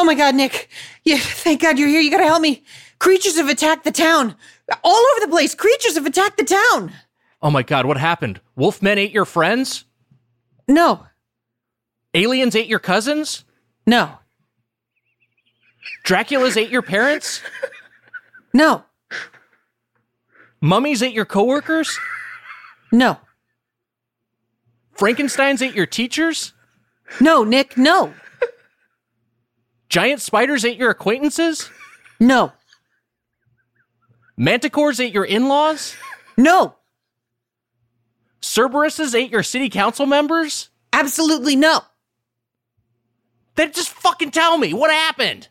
[0.00, 0.68] Oh my God, Nick.
[1.02, 2.00] Yeah, thank God you're here.
[2.00, 2.62] You gotta help me.
[3.00, 4.36] Creatures have attacked the town.
[4.84, 5.56] All over the place.
[5.56, 6.92] Creatures have attacked the town.
[7.42, 8.40] Oh my god, what happened?
[8.56, 9.86] Wolfmen ate your friends?
[10.68, 11.06] No,
[12.14, 13.44] Aliens ate your cousins?
[13.86, 14.18] no,
[16.04, 17.40] Dracula's ate your parents?
[18.54, 18.84] no,
[20.60, 21.98] Mummies ate your coworkers?
[22.92, 23.18] no,
[24.96, 26.52] Frankenstein's ate your teachers?
[27.20, 28.12] no, Nick, no,
[29.88, 31.70] Giant spiders ain't your acquaintances?
[32.20, 32.52] no,
[34.38, 35.94] Manticores ain't your in-laws?
[36.36, 36.74] no,
[38.40, 40.68] Cerberuses ain't your city council members?
[40.92, 41.80] absolutely no.
[43.56, 45.48] Then just fucking tell me what happened.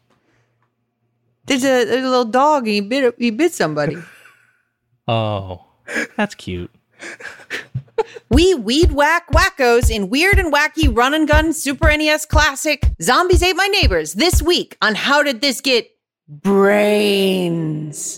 [1.46, 3.98] There's a, there's a little dog and he bit, he bit somebody.
[5.10, 5.66] Oh,
[6.18, 6.70] that's cute.
[8.30, 13.44] We weed whack wackos in weird and wacky run and gun Super NES classic Zombies
[13.44, 15.90] Ate My Neighbors this week on How Did This Get
[16.28, 18.18] Brains?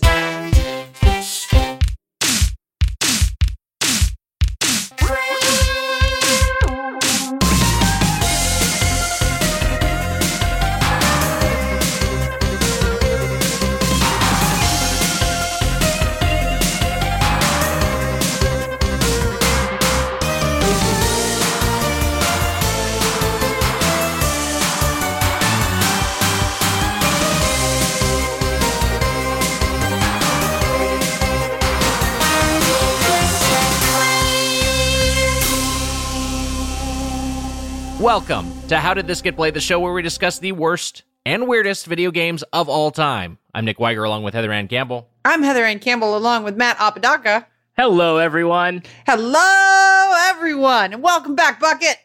[38.10, 41.46] Welcome to How Did This Get Played, the show where we discuss the worst and
[41.46, 43.38] weirdest video games of all time.
[43.54, 45.08] I'm Nick Wiger along with Heather Anne Campbell.
[45.24, 47.46] I'm Heather Anne Campbell along with Matt Apodaca.
[47.76, 48.82] Hello, everyone.
[49.06, 51.98] Hello, everyone, and welcome back, Bucket.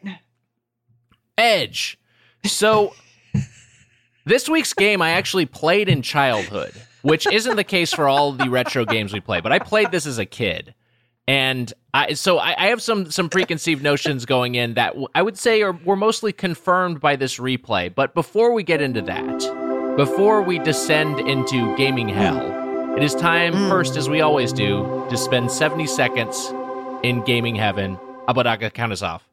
[1.36, 1.98] Edge.
[2.44, 2.94] So,
[4.24, 8.48] this week's game I actually played in childhood, which isn't the case for all the
[8.48, 10.72] retro games we play, but I played this as a kid.
[11.28, 15.22] And I, so I, I have some some preconceived notions going in that w- I
[15.22, 17.92] would say are were mostly confirmed by this replay.
[17.92, 23.54] But before we get into that, before we descend into gaming hell, it is time
[23.54, 23.68] hmm.
[23.68, 26.52] first, as we always do, to spend 70 seconds
[27.02, 27.98] in gaming heaven.
[28.28, 29.28] Apodaca, count us off.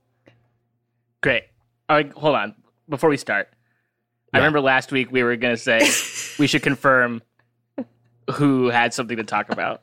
[1.21, 1.43] Great.
[1.89, 2.55] All right, hold on.
[2.89, 3.49] Before we start,
[4.33, 5.79] I remember last week we were going to say
[6.39, 7.21] we should confirm
[8.31, 9.81] who had something to talk about.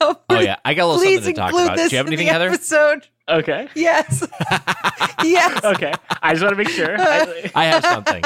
[0.00, 1.76] Oh yeah, I got a little something to talk about.
[1.76, 2.48] Do you have anything, Heather?
[2.48, 3.06] episode.
[3.28, 3.68] Okay.
[3.74, 4.26] Yes,
[5.22, 5.64] yes.
[5.64, 5.92] Okay.
[6.22, 6.96] I just want to make sure.
[6.98, 8.22] I- I have something.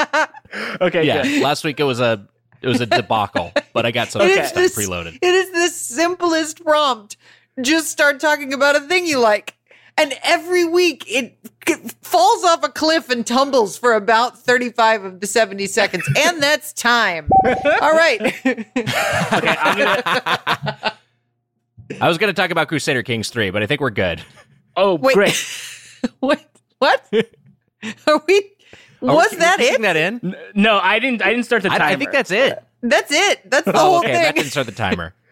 [0.81, 1.03] okay.
[1.05, 1.41] Yeah, Good.
[1.43, 2.27] last week it was a
[2.61, 4.43] it was a debacle, but I got some Okay.
[4.45, 5.17] stuff this- preloaded.
[5.21, 7.17] It is the simplest prompt.
[7.61, 9.55] Just start talking about a thing you like.
[9.95, 15.19] And every week it c- falls off a cliff and tumbles for about 35 of
[15.19, 16.03] the 70 seconds.
[16.17, 17.29] And that's time.
[17.45, 18.19] All right.
[18.43, 18.65] Okay.
[18.75, 20.93] I'm gonna,
[22.01, 24.21] I was going to talk about Crusader Kings 3, but I think we're good.
[24.75, 25.13] oh, Wait.
[25.13, 25.45] great.
[26.19, 26.43] what?
[26.79, 27.05] What?
[28.07, 28.51] Are we?
[29.01, 29.81] Are Was we- that we it?
[29.81, 30.35] that in?
[30.55, 31.21] No, I didn't.
[31.21, 31.83] I didn't start the timer.
[31.83, 32.63] I, I think that's it.
[32.81, 33.49] That's it.
[33.49, 34.43] That's the Oh, whole okay, that thing.
[34.43, 35.13] didn't start the timer.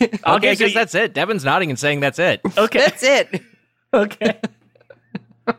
[0.00, 1.14] Okay, okay, so guess you- that's it.
[1.14, 2.40] Devin's nodding and saying that's it.
[2.58, 2.78] Okay.
[2.80, 3.42] That's it.
[3.94, 4.38] Okay.
[5.46, 5.56] right,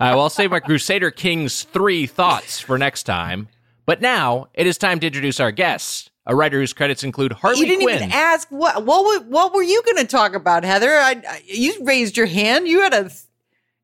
[0.00, 3.48] well, I'll save my Crusader Kings 3 thoughts for next time.
[3.86, 7.58] But now it is time to introduce our guest, a writer whose credits include Harley
[7.58, 7.96] you didn't Quinn.
[7.96, 10.90] even ask what what were, what were you going to talk about, Heather?
[10.90, 12.68] I, I, you raised your hand.
[12.68, 13.10] You had a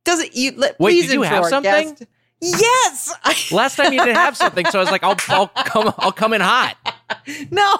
[0.05, 0.53] doesn't you?
[0.57, 1.91] Let, Wait, please did you have something?
[1.91, 2.05] guest.
[2.41, 3.15] Yes.
[3.53, 6.33] Last time you didn't have something, so I was like, I'll, I'll come, I'll come
[6.33, 6.77] in hot.
[7.51, 7.77] no,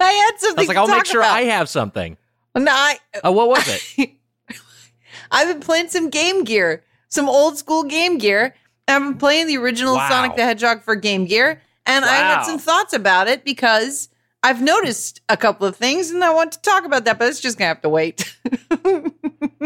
[0.00, 0.58] I had something.
[0.58, 1.36] I was like, I'll make sure about.
[1.36, 2.16] I have something.
[2.56, 4.10] No, I, Oh, what was it?
[5.30, 8.54] I've been playing some Game Gear, some old school Game Gear.
[8.88, 10.08] I've been playing the original Wow.
[10.08, 14.08] Sonic the Hedgehog for Game Gear, and I had some thoughts about it because
[14.42, 17.40] I've noticed a couple of things, and I want to talk about that, but it's
[17.40, 18.36] just gonna have to wait.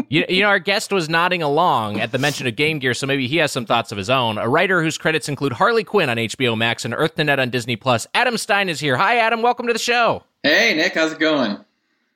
[0.09, 3.07] You, you know, our guest was nodding along at the mention of Game Gear, so
[3.07, 4.39] maybe he has some thoughts of his own.
[4.39, 7.51] A writer whose credits include Harley Quinn on HBO Max and Earth to Ned on
[7.51, 8.07] Disney Plus.
[8.15, 8.97] Adam Stein is here.
[8.97, 9.43] Hi, Adam.
[9.43, 10.23] Welcome to the show.
[10.43, 11.59] Hey Nick, how's it going?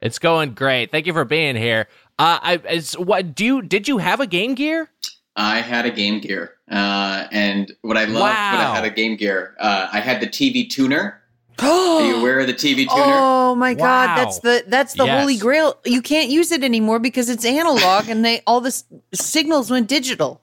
[0.00, 0.92] It's going great.
[0.92, 1.88] Thank you for being here.
[2.18, 4.88] Uh, I, is, what do you did you have a Game Gear?
[5.34, 9.16] I had a Game Gear, uh, and what I loved when I had a Game
[9.16, 11.20] Gear, uh, I had the TV tuner.
[11.60, 12.88] Are you aware of the TV tuner?
[12.96, 15.20] Oh my god, that's the that's the Yes.
[15.20, 15.78] holy grail.
[15.84, 19.86] You can't use it anymore because it's analog and they all the s- signals went
[19.88, 20.40] digital.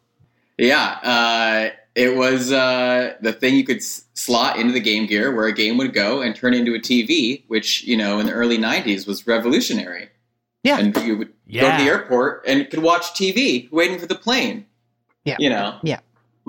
[0.59, 5.35] Yeah, uh, it was uh, the thing you could s- slot into the Game Gear
[5.35, 8.33] where a game would go and turn into a TV, which you know in the
[8.33, 10.09] early '90s was revolutionary.
[10.63, 10.79] Yeah.
[10.79, 14.65] and you would go to the airport and could watch TV waiting for the plane.
[15.23, 15.37] Yeah.
[15.39, 15.77] you know.
[15.81, 15.99] Yeah.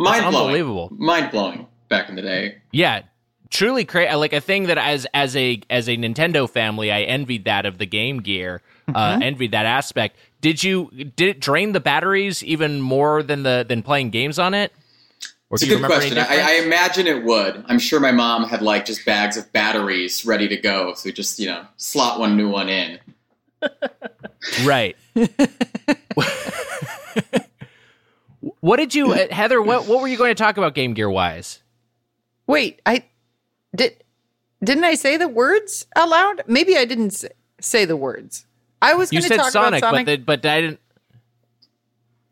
[0.04, 0.36] Mind blowing.
[0.36, 0.92] unbelievable.
[0.96, 1.66] Mind blowing.
[1.88, 2.58] back in the day.
[2.72, 3.02] Yeah,
[3.50, 4.14] truly crazy.
[4.14, 7.78] Like a thing that as as a as a Nintendo family, I envied that of
[7.78, 8.62] the Game Gear.
[8.94, 10.16] Uh, envied that aspect.
[10.40, 14.54] Did you did it drain the batteries even more than the than playing games on
[14.54, 14.72] it?
[15.50, 16.18] Or It's a good question.
[16.18, 17.64] I, I imagine it would.
[17.68, 21.12] I'm sure my mom had like just bags of batteries ready to go, so we
[21.12, 22.98] just you know slot one new one in.
[24.64, 24.96] right.
[28.60, 29.60] what did you, uh, Heather?
[29.62, 31.60] What what were you going to talk about Game Gear wise?
[32.46, 33.04] Wait, I
[33.74, 34.02] did.
[34.62, 36.42] Didn't I say the words out loud?
[36.46, 37.28] Maybe I didn't say,
[37.60, 38.44] say the words.
[38.82, 40.06] I was You going to said talk Sonic, about Sonic.
[40.06, 40.80] but the, but I didn't.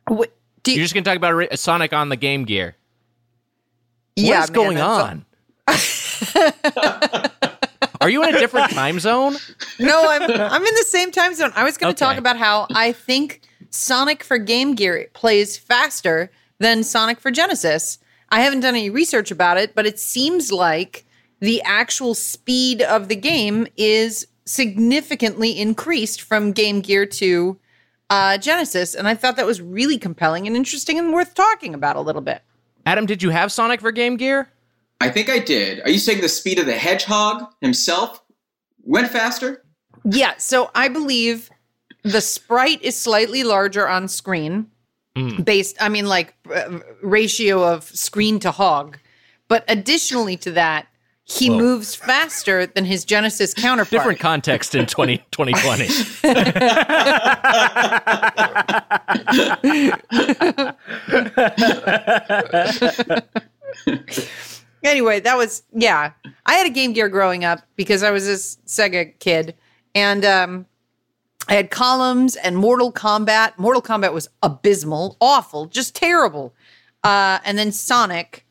[0.08, 0.14] Do
[0.72, 2.74] you- You're just going to talk about Sonic on the Game Gear.
[4.16, 5.24] yeah, What is man, going on?
[8.00, 9.36] Are you in a different time zone?
[9.80, 11.52] No, I'm I'm in the same time zone.
[11.56, 13.40] I was going to talk about how I think
[13.70, 17.98] Sonic for Game Gear plays faster than Sonic for Genesis.
[18.30, 21.06] I haven't done any research about it, but it seems like
[21.40, 27.58] the actual speed of the game is significantly increased from Game Gear to
[28.08, 31.96] uh, Genesis, and I thought that was really compelling and interesting and worth talking about
[31.96, 32.42] a little bit.
[32.84, 34.48] Adam, did you have Sonic for Game Gear?
[35.00, 35.80] I think I did.
[35.80, 38.22] Are you saying the speed of the hedgehog himself
[38.82, 39.64] went faster?
[40.04, 41.50] Yeah, so I believe
[42.06, 44.68] the sprite is slightly larger on screen,
[45.42, 48.98] based, I mean, like uh, ratio of screen to hog.
[49.48, 50.86] But additionally to that,
[51.24, 51.58] he Whoa.
[51.58, 53.90] moves faster than his Genesis counterpart.
[53.90, 55.86] Different context in 20, 2020.
[64.84, 66.12] anyway, that was yeah.
[66.46, 69.56] I had a Game Gear growing up because I was a Sega kid,
[69.96, 70.66] and um,
[71.48, 73.56] I had columns and Mortal Kombat.
[73.58, 76.54] Mortal Kombat was abysmal, awful, just terrible.
[77.04, 78.44] Uh, and then Sonic,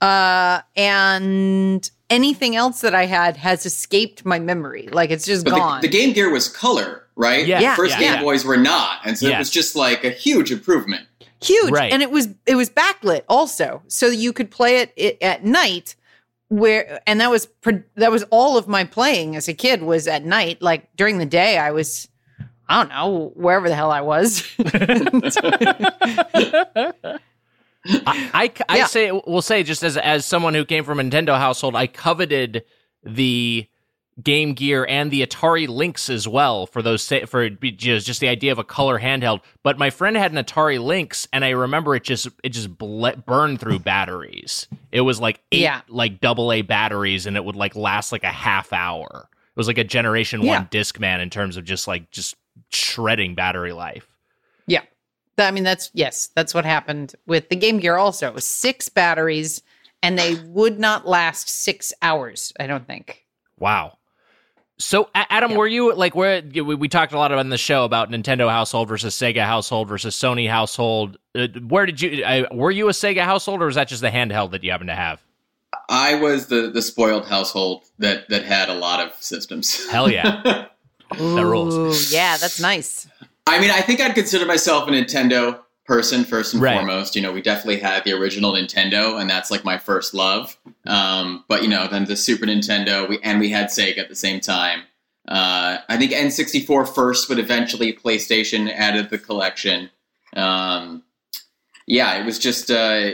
[0.00, 4.88] uh, and anything else that I had has escaped my memory.
[4.90, 5.80] Like it's just But gone.
[5.80, 7.46] the, the Game Gear was color, right?
[7.46, 7.60] Yeah.
[7.60, 7.76] Yeah.
[7.76, 8.00] First Yeah.
[8.00, 8.22] Game Yeah.
[8.22, 9.34] Boys were not, and so Yes.
[9.34, 11.06] it was just like a huge improvement.
[11.42, 11.90] huge Right.
[11.90, 15.94] and it was it was backlit also so you could play it, it at night
[16.48, 20.06] where and that was pre- that was all of my playing as a kid was
[20.06, 22.08] at night like during the day i was
[22.70, 24.42] i don't know wherever the hell i was
[27.86, 28.86] I, I, I Yeah.
[28.86, 32.64] say will say just as as someone who came from a Nintendo household, I coveted
[33.02, 33.66] the
[34.22, 38.52] Game Gear and the Atari Lynx as well for those for just just the idea
[38.52, 39.40] of a color handheld.
[39.62, 43.16] But my friend had an Atari Lynx, and I remember it just it just ble-
[43.26, 44.66] burned through batteries.
[44.92, 45.80] It was like eight Yeah.
[45.88, 49.26] like double A batteries, and it would like last like a half hour.
[49.32, 50.58] It was like a Generation Yeah.
[50.58, 52.36] One Discman in terms of just like just
[52.70, 54.06] shredding battery life.
[54.66, 54.82] yeah
[55.36, 58.44] Th- i mean that's yes that's what happened with the game gear also it was
[58.44, 59.62] six batteries
[60.02, 63.24] and they would not last six hours i don't think
[63.58, 63.98] Wow.
[64.78, 65.56] So, Adam, Yeah.
[65.58, 68.88] were you like where we, we talked a lot on the show about Nintendo household
[68.88, 71.18] versus Sega household versus Sony household?
[71.34, 74.08] Uh, where did you uh, were you a Sega household, or was that just the
[74.08, 75.20] handheld that you happen to have?
[75.90, 79.86] I was the the spoiled household that that had a lot of systems.
[79.90, 80.68] Hell yeah.
[81.18, 81.74] That rules.
[82.12, 83.06] Ooh, yeah that's nice
[83.46, 86.74] I mean, I think I'd consider myself a Nintendo person first and Right.
[86.76, 87.16] foremost.
[87.16, 90.56] You know, we definitely had the original Nintendo, and that's like my first love.
[90.86, 94.14] Um, but you know, then the Super Nintendo, we and we had Sega at the
[94.14, 94.82] same time.
[95.26, 99.90] Uh, I think N64 first, but eventually PlayStation added the collection.
[100.36, 101.02] Um,
[101.88, 103.12] yeah, it was just uh,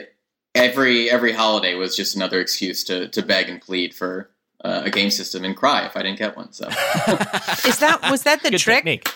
[0.54, 4.28] every every holiday was just another excuse to to beg and plead for
[4.64, 6.52] uh, a game system and cry if I didn't get one.
[6.52, 6.66] So.
[6.68, 9.08] is that was that the Good trick technique.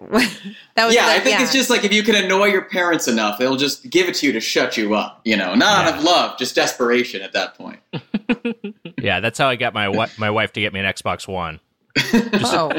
[0.10, 1.42] that was yeah, like, I think yeah.
[1.42, 4.26] it's just like if you can annoy your parents enough, they'll just give it to
[4.26, 5.20] you to shut you up.
[5.24, 7.80] You know, not out of love, just desperation at that point.
[9.02, 11.60] Yeah, that's how I got my wi- my wife to get me an Xbox One.
[12.12, 12.70] Oh.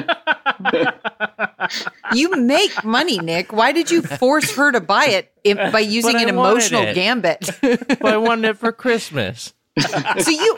[2.13, 3.51] you make money, Nick.
[3.51, 6.94] Why did you force her to buy it if, by using But an wanted emotional
[6.94, 7.50] gambit?
[7.62, 9.53] But I wanted it for Christmas.
[9.80, 10.58] So you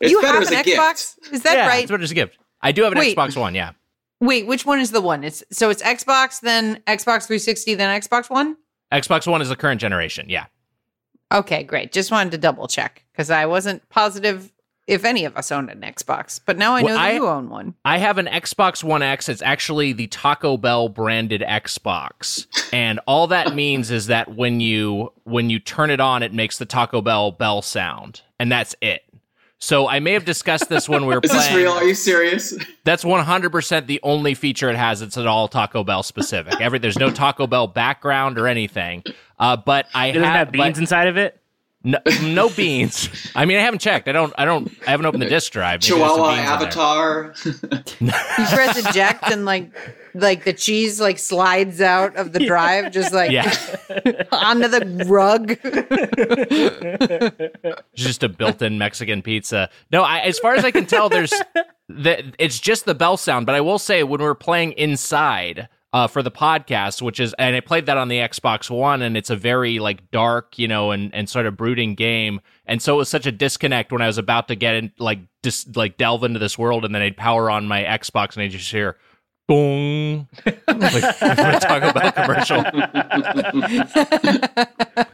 [0.00, 0.68] you have an a gift.
[0.68, 1.16] Xbox?
[1.32, 1.82] Is that yeah, right?
[1.82, 2.38] It's what it's a gift.
[2.60, 3.16] I do have an Wait.
[3.16, 3.54] Xbox One.
[3.54, 3.72] Yeah,
[4.22, 5.24] Wait, which one is the one?
[5.24, 8.56] It's so it's Xbox, then Xbox 360, then Xbox One.
[8.92, 10.26] Xbox One is the current generation.
[10.28, 10.46] Yeah.
[11.32, 11.90] Okay, great.
[11.90, 14.52] Just wanted to double check because I wasn't positive
[14.86, 17.26] if any of us owned an Xbox, but now I know Well, that I- you
[17.28, 17.74] own one.
[17.84, 19.28] I have an Xbox One X.
[19.28, 25.12] It's actually the Taco Bell branded Xbox, and all that means is that when you
[25.24, 29.02] when you turn it on, it makes the Taco Bell bell sound, and that's it.
[29.58, 31.40] So I may have discussed this when we were playing.
[31.40, 31.56] Is playing.
[31.64, 31.72] this real?
[31.78, 32.52] Are you serious?
[32.84, 35.02] That's one hundred percent the only feature it has.
[35.02, 36.60] It's at all Taco Bell specific.
[36.60, 39.04] Every there's no Taco Bell background or anything.
[39.38, 41.40] Uh, but I It doesn't have but- beans inside of it.
[41.84, 43.08] No, no beans.
[43.34, 44.06] I mean, I haven't checked.
[44.08, 44.32] I don't.
[44.38, 44.70] I don't.
[44.86, 45.80] I haven't opened the disk drive.
[45.82, 46.54] Maybe Chihuahua beans in there.
[46.54, 47.34] Avatar.
[48.00, 49.72] You press eject and like
[50.14, 53.52] like the cheese like slides out of the drive, just like Yeah,
[54.30, 55.58] onto the rug.
[57.94, 59.68] just a built-in Mexican pizza.
[59.90, 61.32] No, I, as far as I can tell, there's
[61.88, 63.46] the, it's just the bell sound.
[63.46, 67.54] But I will say, when we're playing inside uh, for the podcast, which is, and
[67.54, 70.90] I played that on the Xbox One, and it's a very like dark, you know,
[70.90, 72.40] and and sort of brooding game.
[72.66, 75.18] And so it was such a disconnect when I was about to get in, like,
[75.42, 78.48] dis, like delve into this world, and then I'd power on my Xbox, and I
[78.48, 78.96] just hear.
[79.48, 80.28] Boom!
[80.46, 80.64] like,
[81.60, 82.64] talk about commercial.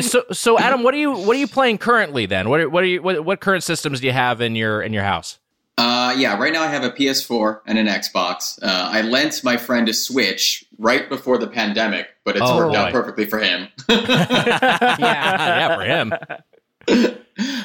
[0.00, 2.26] So, so Adam, what are you what are you playing currently?
[2.26, 4.80] Then, what are, what are you what, what current systems do you have in your
[4.80, 5.38] in your house?
[5.78, 8.60] Uh, yeah, right now I have a PS4 and an Xbox.
[8.60, 12.74] Uh, I lent my friend a Switch right before the pandemic, but it's Oh, worked
[12.74, 13.68] out perfectly for him.
[13.88, 16.12] yeah, yeah, for him.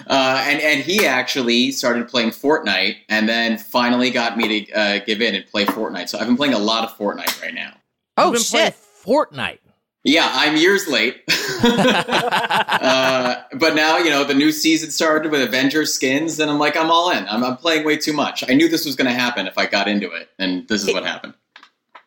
[0.05, 5.00] Uh, and and he actually started playing Fortnite, and then finally got me to uh,
[5.05, 6.10] give in and play Fortnite.
[6.10, 7.74] So I've been playing a lot of Fortnite right now.
[8.17, 8.75] Oh You've been playing shit!
[9.03, 9.60] Fortnite.
[10.06, 11.24] Yeah, I'm years late,
[11.64, 16.76] uh, but now you know the new season started with Avengers skins, and I'm like,
[16.76, 17.26] I'm all in.
[17.30, 18.44] I'm, I'm playing way too much.
[18.50, 20.94] I knew this was going to happen if I got into it, and this is
[20.94, 21.36] what happened.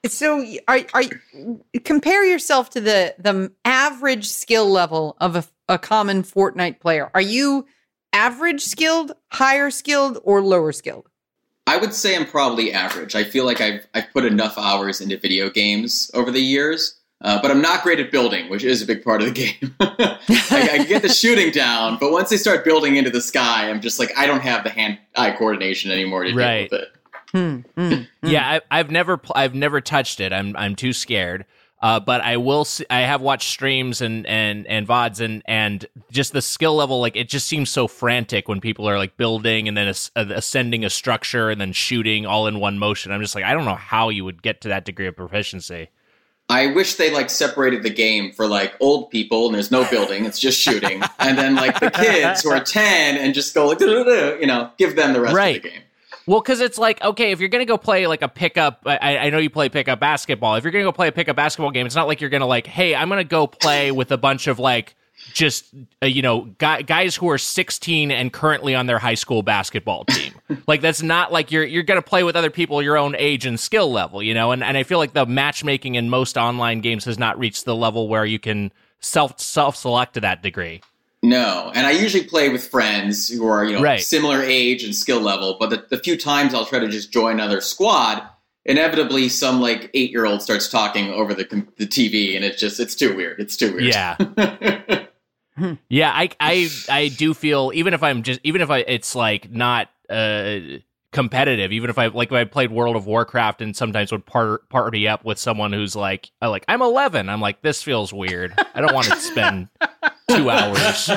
[0.06, 1.04] So are are
[1.84, 7.10] compare yourself to the the average skill level of a, a common Fortnite player.
[7.14, 7.66] Are you
[8.12, 11.08] average skilled, higher skilled, or lower skilled?
[11.66, 13.14] I would say I'm probably average.
[13.14, 17.40] I feel like I've I've put enough hours into video games over the years, uh,
[17.40, 19.74] but I'm not great at building, which is a big part of the game.
[19.80, 23.80] I, I get the shooting down, but once they start building into the sky, I'm
[23.80, 26.68] just like I don't have the hand-eye coordination anymore to Right.
[26.70, 26.92] deal with it.
[27.32, 28.02] Hmm, hmm.
[28.22, 30.32] Yeah, I, I've never pl- I've never touched it.
[30.32, 31.44] I'm I'm too scared.
[31.82, 32.62] Uh, but I will.
[32.62, 37.00] s I have watched streams and and and vods and and just the skill level.
[37.00, 40.24] Like it just seems so frantic when people are like building and then as- uh,
[40.30, 43.12] ascending a structure and then shooting all in one motion.
[43.12, 45.88] I'm just like I don't know how you would get to that degree of proficiency.
[46.48, 50.24] I wish they like separated the game for like old people and there's no building,
[50.24, 53.80] it's just shooting, and then like the kids who are ten and just go like
[54.40, 55.56] you know, give them the rest Right.
[55.56, 55.80] of the game.
[56.26, 59.30] Well, because it's like okay, if you're gonna go play like a pickup, I, I
[59.30, 60.54] know you play pickup basketball.
[60.56, 62.66] If you're gonna go play a pickup basketball game, it's not like you're gonna like,
[62.66, 64.94] hey, I'm gonna go play with a bunch of like
[65.32, 65.66] just
[66.02, 70.04] uh, you know guy, guys who are 16 and currently on their high school basketball
[70.06, 70.32] team.
[70.66, 73.58] like that's not like you're you're gonna play with other people your own age and
[73.60, 74.52] skill level, you know.
[74.52, 77.74] And and I feel like the matchmaking in most online games has not reached the
[77.76, 80.80] level where you can self self select to that degree.
[81.22, 84.00] No, and I usually play with friends who are you know Right.
[84.00, 85.56] similar age and skill level.
[85.58, 88.22] But the, the few times I'll try to just join another squad,
[88.64, 91.44] inevitably some like eight year old starts talking over the
[91.78, 93.40] the TV, and it's just it's too weird.
[93.40, 93.94] It's too weird.
[93.94, 94.16] Yeah.
[95.88, 99.50] Yeah, I I I do feel even if I'm just even if I it's like
[99.50, 100.58] not uh
[101.12, 104.68] competitive, even if I like if I played World of Warcraft and sometimes would part,
[104.68, 108.52] party up with someone who's like uh, like I'm 11, I'm like this feels weird.
[108.74, 109.68] I don't want to spend
[110.30, 111.10] 2 hours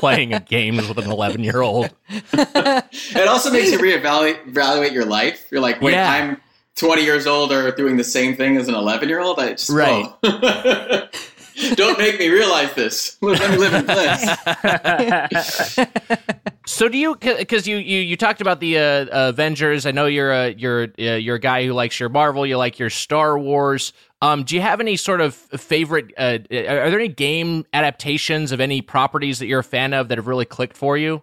[0.00, 1.90] playing games with an 11 year old.
[2.32, 5.46] it also makes you reevaluate evaluate your life.
[5.52, 6.10] You're like, wait, Yeah.
[6.10, 6.40] I'm
[6.74, 9.38] 20 years old or doing the same thing as an 11 year old.
[9.38, 10.04] I just Right.
[10.24, 11.08] oh.
[11.74, 13.16] Don't make me realize this.
[13.20, 15.78] Let me live in bliss.
[16.68, 19.86] So do you because you, you you talked about the uh, Avengers?
[19.86, 22.44] I know you're a you're uh, you're a guy who likes your Marvel.
[22.44, 23.94] You like your Star Wars.
[24.20, 26.12] Um, do you have any sort of favorite?
[26.18, 30.08] Uh, are are there any game adaptations of any properties that you're a fan of
[30.08, 31.22] that have really clicked for you?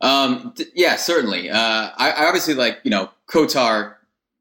[0.00, 1.50] Um, th- yeah, certainly.
[1.50, 3.96] Uh, I, I obviously like you know Kotor,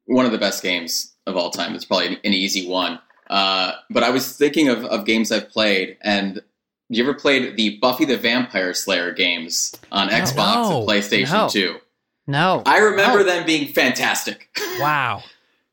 [0.06, 1.76] one of the best games of all time.
[1.76, 3.00] It's probably an, an easy one.
[3.32, 6.42] Uh, but I was thinking of, of games I've played, and
[6.90, 11.48] you ever played the Buffy the Vampire Slayer games on Xbox no, and PlayStation no.
[11.50, 11.78] Two?
[12.28, 13.24] No, I remember No.
[13.24, 14.50] them being fantastic.
[14.80, 15.24] Wow.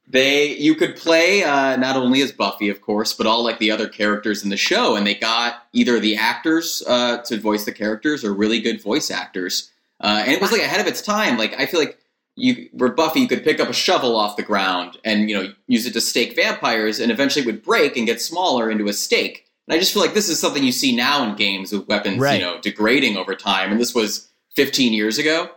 [0.06, 3.70] they you could play uh, not only as Buffy, of course, but all like the
[3.70, 7.72] other characters in the show, and they got either the actors uh, to voice the
[7.72, 11.36] characters or really good voice actors, uh, and it was like ahead of its time.
[11.36, 11.97] Like I feel like
[12.38, 15.52] you were Buffy, you could pick up a shovel off the ground and you know
[15.66, 18.92] use it to stake vampires, and eventually it would break and get smaller into a
[18.92, 19.46] stake.
[19.66, 22.18] And I just feel like this is something you see now in games with weapons,
[22.18, 22.40] Right.
[22.40, 25.50] you know, degrading over time, and this was 15 years ago.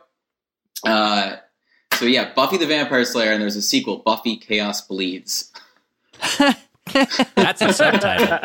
[0.85, 1.37] Uh,
[1.93, 5.51] so yeah, Buffy the Vampire Slayer, and there's a sequel, Buffy Chaos Bleeds.
[7.35, 8.39] That's a subtitle.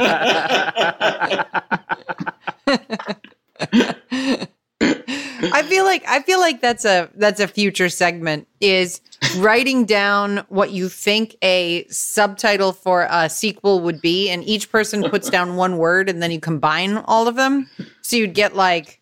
[4.80, 9.00] I feel like I feel like that's a that's a future segment is
[9.38, 15.08] writing down what you think a subtitle for a sequel would be and each person
[15.10, 17.68] puts down one word and then you combine all of them.
[18.02, 19.00] So you'd get like,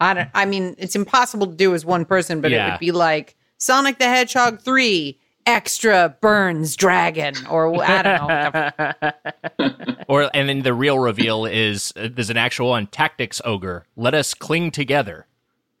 [0.00, 0.28] I don't.
[0.34, 3.98] I mean, it's impossible to do as one person, but it would be like Sonic
[3.98, 9.12] the Hedgehog three extra burns dragon, or I don't know.
[10.08, 13.86] Or and then the real reveal is uh, there's an actual one tactics ogre.
[13.96, 15.26] Let us cling together.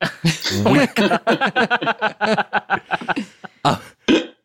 [3.64, 3.78] uh,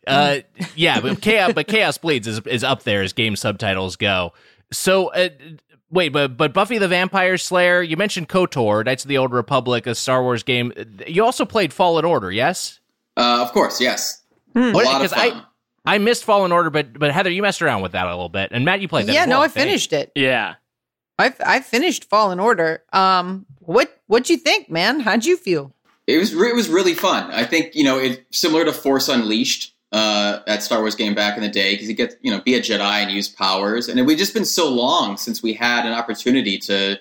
[0.05, 0.37] uh,
[0.75, 4.33] yeah, but chaos, but chaos bleeds is is up there as game subtitles go.
[4.71, 5.07] So.
[5.09, 5.29] Uh,
[5.89, 7.81] Wait, but but Buffy the Vampire Slayer.
[7.81, 10.73] You mentioned Kotor, Knights of the Old Republic, a Star Wars game.
[11.07, 12.81] You also played Fallen Order, yes?
[13.15, 14.16] Uh, of course, yes.
[14.57, 14.75] Hmm.
[14.75, 15.43] A lot of Because I-
[15.85, 18.49] I missed Fallen Order, but but Heather, you messed around with that a little bit,
[18.51, 19.13] and Matt, you played that.
[19.13, 20.11] yeah, as no, I finished it.
[20.15, 20.55] yeah.
[21.19, 22.83] I I finished Fallen Order.
[22.91, 24.99] Um, what what'd you think, man?
[24.99, 25.73] How'd you feel?
[26.05, 27.31] It was it was really fun.
[27.31, 31.37] I think you know it similar to Force Unleashed, uh, that Star Wars game back
[31.37, 33.99] in the day because you get you know be a Jedi and use powers, and
[33.99, 36.97] it, we've just been so long since we had an opportunity to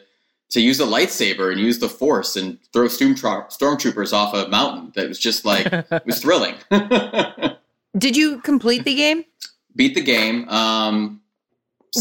[0.50, 4.92] to use a lightsaber and use the Force and throw stormtro- stormtroopers off a mountain.
[4.94, 6.54] That was just like it was thrilling.
[7.98, 9.24] Did you complete the game?
[9.74, 10.48] Beat the game.
[10.48, 11.20] Um,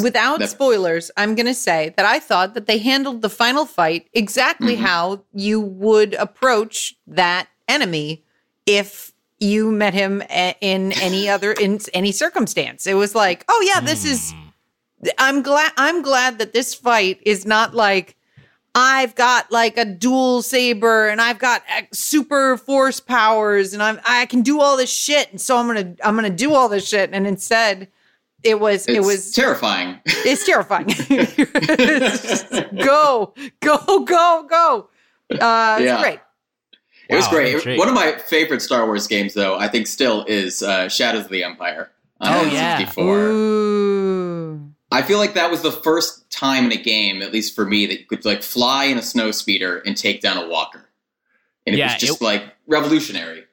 [0.04, 3.66] Without That- spoilers, I'm going to say that I thought that they handled the final
[3.66, 4.80] fight exactly Mhm.
[4.82, 8.24] how you would approach that enemy
[8.66, 12.86] if you met him a- in any other in any circumstance.
[12.88, 15.10] It was like, "Oh yeah, this is Hmm.
[15.18, 18.16] I'm glad I'm glad that this fight is not like
[18.78, 21.64] I've got like a dual saber and I've got
[21.94, 25.96] super force powers and I'm I can do all this shit and so I'm going
[25.96, 27.88] to I'm going to do all this shit and instead
[28.44, 30.00] it was it's it was terrifying.
[30.06, 30.86] it's terrifying.
[30.90, 32.44] It's
[32.86, 34.90] go, go, go, go.
[35.32, 36.02] Uh, It's Yeah.
[36.02, 36.20] great.
[37.10, 37.56] It was great.
[37.56, 37.80] intrigued.
[37.80, 41.32] One of my favorite Star Wars games, though, I think still is uh, Shadows of
[41.32, 42.82] the Empire on Oh, yeah.
[42.82, 43.32] N64.
[43.32, 44.75] Ooh.
[44.96, 47.86] I feel like that was the first time in a game, at least for me,
[47.86, 50.90] that you could like fly in a snow speeder and take down a walker,
[51.66, 53.44] and it Yeah, was just it- like revolutionary.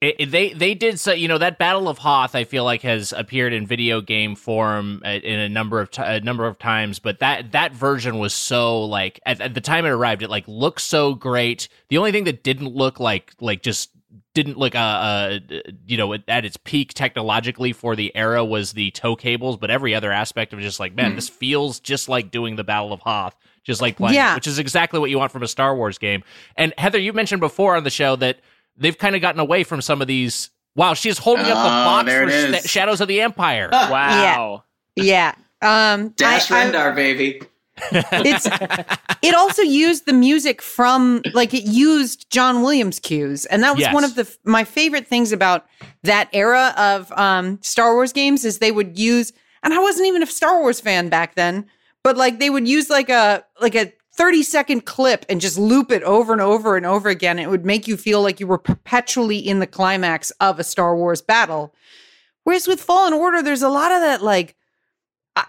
[0.00, 2.80] It, it- they they did so you know that Battle of Hoth I feel like
[2.82, 6.58] has appeared in video game form uh, in a number of ti a number of
[6.58, 10.30] times, but that that version was so like at, at the time it arrived, it
[10.30, 11.68] like looked so great.
[11.90, 13.90] The only thing that didn't look like like just
[14.34, 15.38] didn't look uh, uh
[15.86, 19.94] you know at its peak technologically for the era was the tow cables, but every
[19.94, 21.16] other aspect of just like man, Hmm.
[21.16, 23.34] this feels just like doing the Battle of Hoth.
[23.62, 24.34] Just like playing, Yeah.
[24.36, 26.24] which is exactly what you want from a Star Wars game.
[26.56, 28.40] And Heather, you mentioned before on the show that
[28.74, 30.48] they've kind of gotten away from some of these.
[30.76, 33.68] Wow, she's holding up the Oh, box for Sh- Shadows of the Empire.
[33.72, 34.64] Wow.
[34.96, 35.34] Yeah.
[35.60, 37.42] Um, Dash I- I- Rendar, baby.
[37.92, 38.46] It's
[39.22, 43.80] it also used the music from like it used John Williams cues, and that was
[43.82, 43.94] Yes.
[43.94, 45.66] one of the my favorite things about
[46.02, 50.22] that era of um, Star Wars games is they would use, and I wasn't even
[50.22, 51.66] a Star Wars fan back then,
[52.02, 55.90] but like they would use like a like a 30 second clip and just loop
[55.90, 57.38] it over and over and over again.
[57.38, 60.94] It would make you feel like you were perpetually in the climax of a Star
[60.96, 61.74] Wars battle.
[62.44, 64.56] Whereas with Fallen Order, there's a lot of that like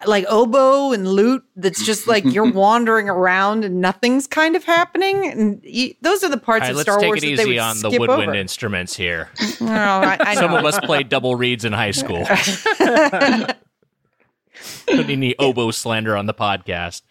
[0.05, 5.27] like oboe and lute that's just like you're wandering around and nothing's kind of happening
[5.27, 7.43] and you, those are the parts right, of let's Star take Wars it that they
[7.43, 8.33] easy would on the woodwind over.
[8.35, 9.29] instruments here.
[9.61, 12.25] No, I, I Some of us played double reeds in high school.
[14.87, 17.03] Don't need any oboe slander on the podcast.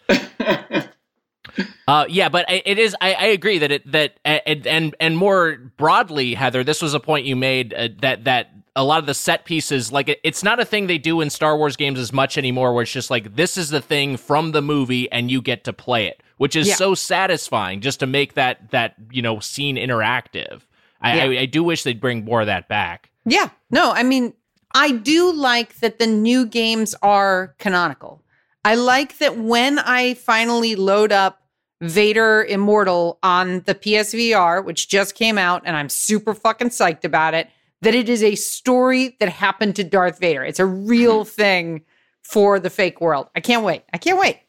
[1.87, 2.95] Uh, yeah, but it is.
[3.01, 6.99] I, I agree that it that and and and more broadly, Heather, this was a
[6.99, 10.43] point you made uh, that that a lot of the set pieces, like it, it's
[10.43, 12.73] not a thing they do in Star Wars games as much anymore.
[12.73, 15.73] Where it's just like this is the thing from the movie, and you get to
[15.73, 16.75] play it, which is Yeah.
[16.75, 20.61] so satisfying just to make that that you know scene interactive.
[21.01, 21.23] I, Yeah.
[21.23, 23.09] I, I do wish they'd bring more of that back.
[23.25, 23.49] Yeah.
[23.69, 24.33] No, I mean,
[24.73, 28.23] I do like that the new games are canonical.
[28.63, 31.41] I like that when I finally load up
[31.81, 37.33] Vader Immortal on the PSVR, which just came out, and I'm super fucking psyched about
[37.33, 37.49] it,
[37.81, 40.43] that it is a story that happened to Darth Vader.
[40.43, 41.83] It's a real thing
[42.21, 43.27] for the fake world.
[43.35, 43.83] I can't wait.
[43.93, 44.39] I can't wait.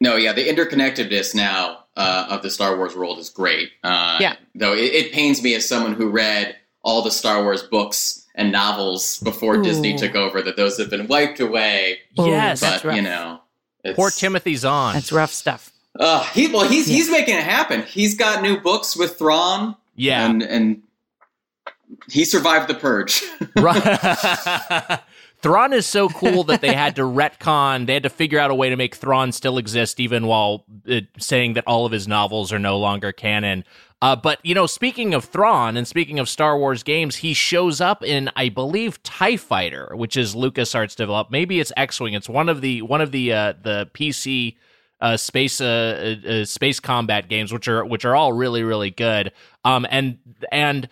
[0.00, 3.70] No, yeah, the interconnectedness now uh, of the Star Wars world is great.
[3.84, 4.34] Uh, Yeah.
[4.54, 8.50] Though it, it pains me as someone who read all the Star Wars books and
[8.50, 11.98] novels before Disney took over that those have been wiped away.
[12.14, 12.96] Yes, that's but rough.
[12.96, 13.40] you know,
[13.84, 14.94] it's, poor Timothy Zahn.
[14.94, 15.70] That's rough stuff.
[15.98, 17.82] Uh, he well, he's he's making it happen.
[17.82, 20.82] He's got new books with Thrawn, yeah, and and
[22.10, 23.22] he survived the purge.
[25.42, 27.86] Thrawn is so cool that they had to retcon.
[27.86, 31.00] They had to figure out a way to make Thrawn still exist, even while uh,
[31.18, 33.64] saying that all of his novels are no longer canon.
[34.00, 37.80] Uh, but you know, speaking of Thrawn and speaking of Star Wars games, he shows
[37.80, 41.30] up in, I believe, Tie Fighter, which is LucasArts developed.
[41.30, 42.14] Maybe it's X Wing.
[42.14, 44.56] It's one of the one of the uh, the PC
[45.00, 48.90] uh, space uh, uh, uh, space combat games, which are which are all really really
[48.90, 49.32] good.
[49.64, 50.18] Um, and
[50.50, 50.88] and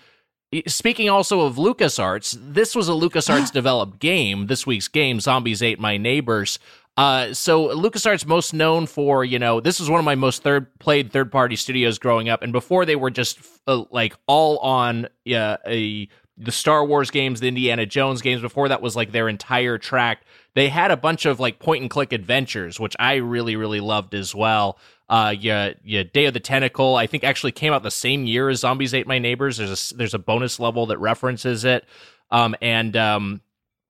[0.66, 4.46] speaking also of LucasArts, this was a LucasArts developed game.
[4.46, 6.58] This week's game, Zombies Ate My Neighbors.
[6.96, 10.66] Uh, so LucasArts most known for, you know, this was one of my most third
[10.80, 15.06] played third party studios growing up, and before they were just uh, like all on
[15.32, 18.40] uh, a the Star Wars games, the Indiana Jones games.
[18.40, 20.22] Before that was like their entire track.
[20.54, 24.14] They had a bunch of like point and click adventures, which I really really loved
[24.14, 24.78] as well.
[25.11, 26.94] Uh, yeah, yeah, Day of the Tentacle.
[26.94, 29.57] I think actually came out the same year as Zombies Ate My Neighbors.
[29.57, 31.85] There's a there's a bonus level that references it.
[32.31, 33.40] Um, and um,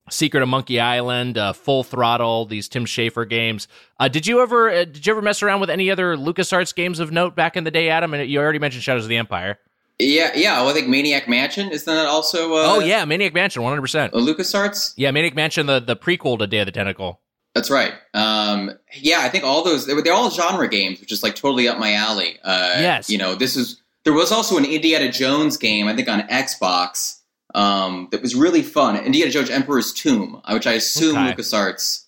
[0.09, 3.69] Secret of Monkey Island, uh, Full Throttle, these Tim Schafer games.
[3.99, 7.01] Uh, did you ever uh, did you ever mess around with any other LucasArts games
[7.01, 8.15] of note back in the day, Adam?
[8.15, 9.59] And you already mentioned Shadows of the Empire.
[9.99, 10.63] Yeah, yeah.
[10.63, 12.55] Well, I think Maniac Mansion isn't that also?
[12.55, 14.15] Uh, oh yeah, Maniac Mansion, one hundred percent.
[14.15, 14.95] LucasArts.
[14.97, 17.21] Yeah, Maniac Mansion, the the prequel to Day of the Tentacle.
[17.55, 17.93] That's right.
[18.15, 21.35] Um, yeah, I think all those they were they're all genre games, which is like
[21.35, 22.39] totally up my alley.
[22.45, 26.09] Uh, yes, you know, this is there was also an Indiana Jones game, I think
[26.09, 27.19] on Xbox,
[27.55, 28.97] um, that was really fun.
[28.97, 31.33] Indiana Jones Emperor's Tomb, uh, which I assume Okay.
[31.43, 32.05] LucasArts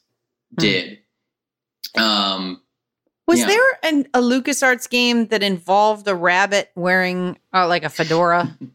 [0.57, 0.61] Hmm.
[0.61, 0.99] did.
[1.97, 2.61] Um,
[3.29, 3.47] Was Yeah.
[3.47, 8.57] there an, a LucasArts game that involved a rabbit wearing uh, like a fedora?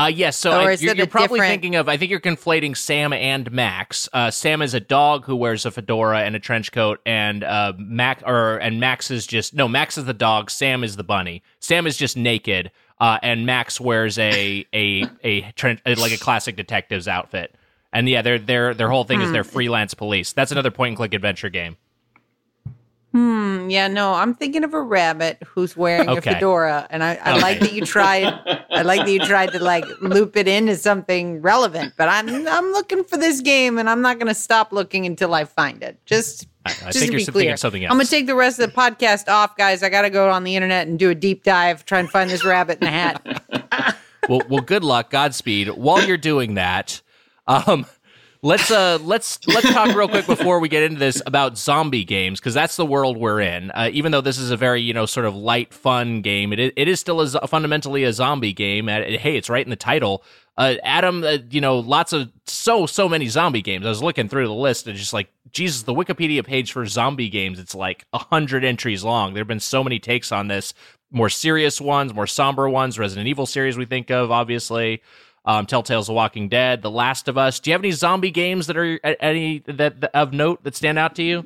[0.00, 1.88] Uh, yes, so I, you're, you're probably different- thinking of.
[1.88, 4.08] I think you're conflating Sam and Max.
[4.12, 7.72] Uh, Sam is a dog who wears a fedora and a trench coat, and uh,
[7.76, 9.66] Max or and Max is just no.
[9.66, 10.50] Max is the dog.
[10.50, 11.42] Sam is the bunny.
[11.58, 16.54] Sam is just naked, uh, and Max wears a a a trench like a classic
[16.54, 17.56] detective's outfit.
[17.92, 19.32] And yeah, their their their whole thing is Hmm.
[19.32, 20.32] they're freelance police.
[20.32, 21.76] That's another point and click adventure game.
[23.18, 23.68] Hmm.
[23.68, 23.88] Yeah.
[23.88, 26.18] No, I'm thinking of a rabbit who's wearing Okay.
[26.30, 27.40] a fedora, and I, I Okay.
[27.42, 28.26] like that you tried.
[28.70, 31.94] I like that you tried to like loop it into something relevant.
[31.96, 35.34] But I'm I'm looking for this game, and I'm not going to stop looking until
[35.34, 35.98] I find it.
[36.06, 37.90] Just I, I just think to you're be clear, something else.
[37.90, 39.82] I'm gonna take the rest of the podcast off, guys.
[39.82, 42.30] I got to go on the internet and do a deep dive, try and find
[42.30, 43.96] this rabbit in the hat.
[44.28, 45.68] well, well, good luck, Godspeed.
[45.70, 47.00] While you're doing that,
[47.48, 47.84] um,
[48.42, 52.40] let's uh, let's let's talk real quick before we get into this about zombie games
[52.40, 53.70] because that's the world we're in.
[53.72, 56.58] Uh, even though this is a very you know sort of light, fun game, it
[56.76, 58.86] it is still a, fundamentally a zombie game.
[58.88, 60.22] Hey, it's right in the title.
[60.56, 63.86] Uh, Adam, uh, you know, lots of so so many zombie games.
[63.86, 67.28] I was looking through the list and just like Jesus, the Wikipedia page for zombie
[67.28, 69.34] games, it's like a hundred entries long.
[69.34, 70.74] There have been so many takes on this
[71.10, 72.98] more serious ones, more somber ones.
[72.98, 75.02] Resident Evil series we think of, obviously.
[75.48, 77.58] Um, Telltale's The Walking Dead, The Last of Us.
[77.58, 80.98] Do you have any zombie games that are any that, that of note that stand
[80.98, 81.42] out to you?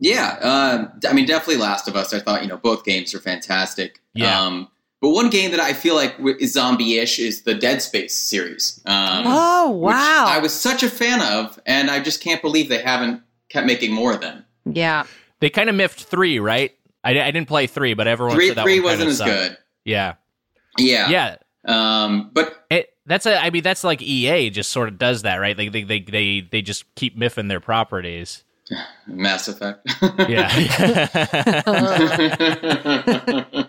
[0.00, 2.12] Yeah, uh, I mean, definitely Last of Us.
[2.14, 4.00] I thought you know both games are fantastic.
[4.14, 4.40] Yeah.
[4.40, 4.68] Um,
[5.00, 8.80] but one game that I feel like is zombie-ish is the Dead Space series.
[8.86, 10.24] Um, oh which wow!
[10.28, 13.92] I was such a fan of, and I just can't believe they haven't kept making
[13.92, 14.44] more of them.
[14.64, 15.04] yeah.
[15.40, 16.70] They kind of miffed three, right?
[17.02, 19.30] I, I didn't play three, but everyone Three, said that three one wasn't as sucked.
[19.30, 19.56] good.
[19.84, 20.14] Yeah,
[20.78, 21.36] Yeah, yeah.
[21.66, 23.36] Um, but It, that's a.
[23.42, 25.56] I mean, that's like EA just sort of does that, right?
[25.56, 28.44] They they they they, they just keep miffing their properties.
[29.06, 29.86] Mass Effect.
[30.28, 30.48] Yeah.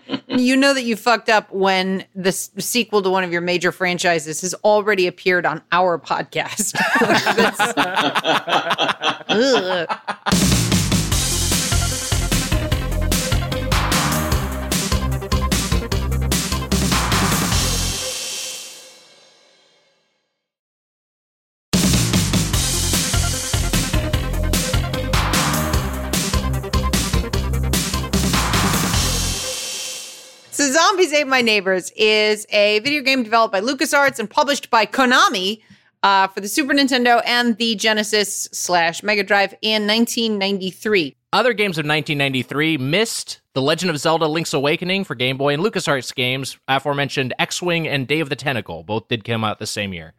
[0.36, 3.70] You know that you fucked up when the s- sequel to one of your major
[3.70, 6.74] franchises has already appeared on our podcast.
[30.86, 35.62] Zombies Ate My Neighbors is a video game developed by LucasArts and published by Konami
[36.02, 41.16] uh, for the Super Nintendo and the Genesis slash Mega Drive in 1993.
[41.32, 45.62] Other games of 1993 missed The Legend of Zelda Link's Awakening for Game Boy and
[45.62, 48.82] LucasArts games, aforementioned X Wing and Day of the Tentacle.
[48.82, 50.12] Both did come out the same year.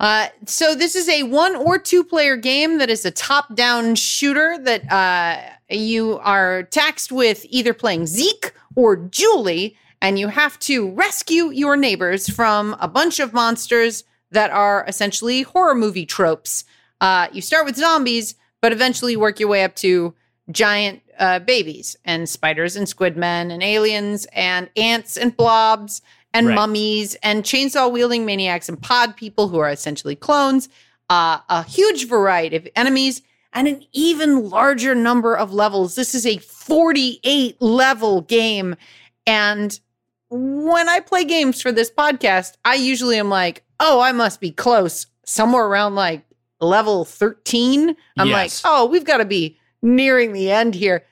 [0.00, 3.94] Uh, so this is a one or two player game that is a top down
[3.94, 10.58] shooter that uh, you are taxed with either playing Zeke or Julie, and you have
[10.58, 16.64] to rescue your neighbors from a bunch of monsters that are essentially horror movie tropes.
[17.00, 20.12] Uh, you start with zombies, but eventually work your way up to
[20.50, 26.02] giant uh, babies and spiders and squid men and aliens and ants and blobs
[26.34, 26.54] and Right.
[26.54, 30.68] mummies and chainsaw wielding maniacs and pod people who are essentially clones,
[31.10, 35.94] uh, a huge variety of enemies, and an even larger number of levels.
[35.94, 38.74] This is a 48 level game.
[39.26, 39.78] And
[40.34, 44.50] when I play games for this podcast, I usually am like, oh, I must be
[44.50, 46.24] close, somewhere around like
[46.60, 47.94] level 13.
[48.16, 48.64] I'm Yes.
[48.64, 51.04] like, oh, we've got to be nearing the end here.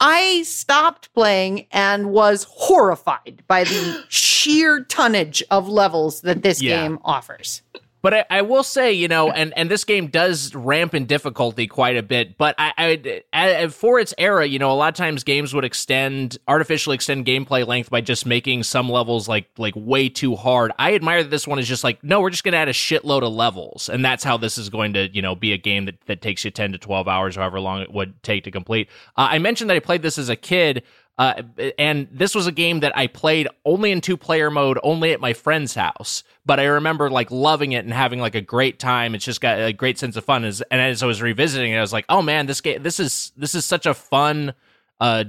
[0.00, 6.82] I stopped playing and was horrified by the sheer tonnage of levels that this Yeah.
[6.82, 7.62] game offers.
[8.06, 11.66] But I, I will say, you know, and, and this game does ramp in difficulty
[11.66, 12.38] quite a bit.
[12.38, 15.64] But I, I, I, for its era, you know, a lot of times games would
[15.64, 20.70] extend, artificially extend gameplay length by just making some levels like like way too hard.
[20.78, 23.26] I admire that this one is just like, no, we're just to add a shitload
[23.26, 26.00] of levels, and that's how this is going to, you know, be a game that
[26.06, 28.88] that takes you ten to twelve hours, however long it would take to complete.
[29.16, 30.84] Uh, I mentioned that I played this as a kid.
[31.18, 31.42] Uh,
[31.78, 35.20] and this was a game that I played only in two player mode, only at
[35.20, 36.22] my friend's house.
[36.44, 39.14] But I remember like loving it and having like a great time.
[39.14, 40.44] It's just got a great sense of fun.
[40.44, 43.00] As, and as I was revisiting it, I was like, oh man, this game, this
[43.00, 44.52] is this is such a fun,
[45.00, 45.24] uh,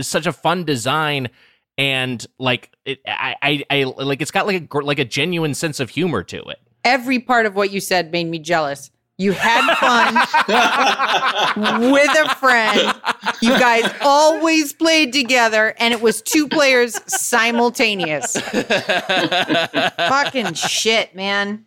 [0.00, 1.28] such a fun design.
[1.78, 5.78] And like it, I, I, I like it's got like a like a genuine sense
[5.78, 6.58] of humor to it.
[6.82, 8.90] Every part of what you said made me jealous.
[9.20, 10.14] You had fun
[11.92, 12.94] with a friend.
[13.42, 18.40] You guys always played together, and it was two players simultaneous.
[19.98, 21.66] Fucking shit, man.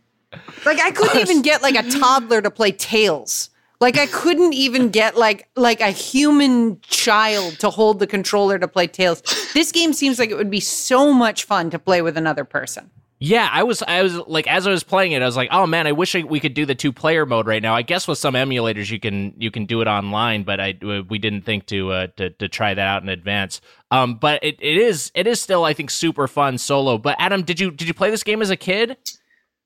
[0.66, 3.52] Like I couldn't even get like a toddler to play Tails.
[3.80, 8.68] Like I couldn't even get like like a human child to hold the controller to
[8.68, 9.22] play Tails.
[9.54, 12.90] This game seems like it would be so much fun to play with another person.
[13.26, 15.66] Yeah, I was, I was like, as I was playing it, I was like, oh
[15.66, 17.74] man, I wish I, we could do the two player mode right now.
[17.74, 21.20] I guess with some emulators you can you can do it online, but I we
[21.20, 23.62] didn't think to uh, to to try that out in advance.
[23.92, 26.98] Um, but it, it is it is still I think super fun solo.
[26.98, 28.98] But Adam, did you did you play this game as a kid?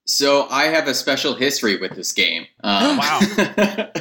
[0.06, 2.46] So I have a special history with this game.
[2.64, 3.22] Um, Wow.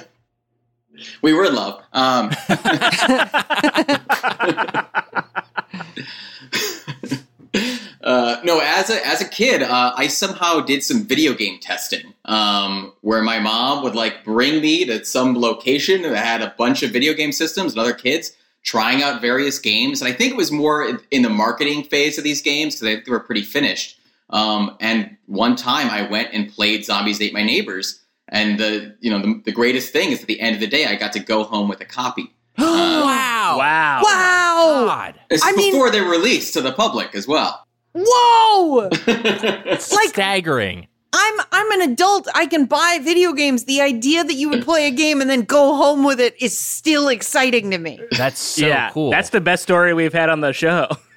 [1.23, 1.83] we were in love.
[1.95, 2.31] Um,
[8.07, 12.14] uh, no, as a as a kid, uh, I somehow did some video game testing,
[12.25, 16.83] um, where my mom would like bring me to some location that had a bunch
[16.85, 20.01] of video game systems and other kids trying out various games.
[20.01, 23.05] And I think it was more in, in the marketing phase of these games because
[23.05, 24.01] they were pretty finished.
[24.31, 28.01] Um, and one time I went and played Zombies Ate My Neighbors.
[28.29, 30.87] And the you know the, the greatest thing is at the end of the day
[30.87, 32.33] I got to go home with a copy.
[32.59, 33.57] wow!
[33.59, 34.01] Wow.
[34.03, 34.85] Wow!
[34.87, 37.65] God, This I is mean- before they were released to the public as well.
[37.99, 38.89] Whoa!
[38.93, 40.87] it's Like- staggering.
[41.19, 42.29] I'm I'm an adult.
[42.35, 43.65] I can buy video games.
[43.65, 46.59] The idea that you would play a game and then go home with it is
[46.61, 47.99] still exciting to me.
[48.19, 49.11] That's so yeah, cool.
[49.11, 50.89] that's the best story we've had on the show.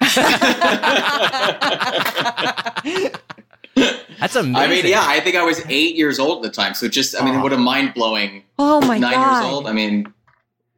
[4.20, 4.56] that's amazing.
[4.56, 6.74] I mean, yeah, I think I was eight years old at the time.
[6.74, 9.42] So just, I mean, what a mind blowing Oh my nine god!
[9.42, 9.66] years old.
[9.66, 10.12] I mean,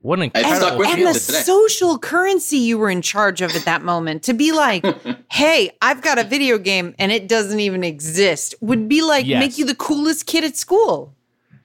[0.02, 0.78] what an I stuck incredible.
[0.78, 1.38] with and the today.
[1.40, 4.84] social currency you were in charge of at that moment to be like,
[5.32, 9.40] "Hey, I've got a video game and it doesn't even exist," would be like Yes.
[9.40, 11.14] make you the coolest kid at school.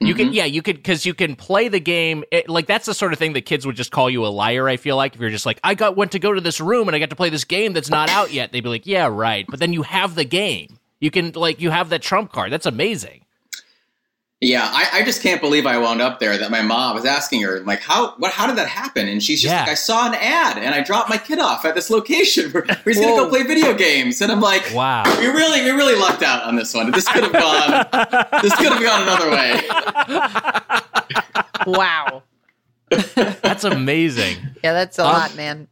[0.00, 0.16] You Mm-hmm.
[0.26, 2.22] can, yeah, you could, because you can play the game.
[2.30, 4.68] It, like that's the sort of thing that kids would just call you a liar.
[4.68, 6.86] I feel like if you're just like, I got went to go to this room
[6.88, 8.52] and I got to play this game that's not out yet.
[8.52, 9.44] They'd be like, Yeah, right.
[9.48, 10.78] But then you have the game.
[11.00, 12.52] You can like you have that trump card.
[12.52, 13.24] That's amazing.
[14.40, 16.38] Yeah, I, I just can't believe I wound up there.
[16.38, 19.08] That my mom was asking her, like, how, what, how did that happen?
[19.08, 19.60] And she's just Yeah.
[19.62, 22.62] like, I saw an ad and I dropped my kid off at this location where
[22.64, 24.20] where he's going to go play video games.
[24.20, 25.02] And I'm like, Wow.
[25.18, 26.90] we really, we really lucked out on this one.
[26.92, 27.86] This could have gone,
[28.42, 29.60] this could have gone another way.
[31.66, 32.22] Wow.
[32.90, 34.36] That's amazing.
[34.62, 35.68] Yeah, that's a Um, lot, man.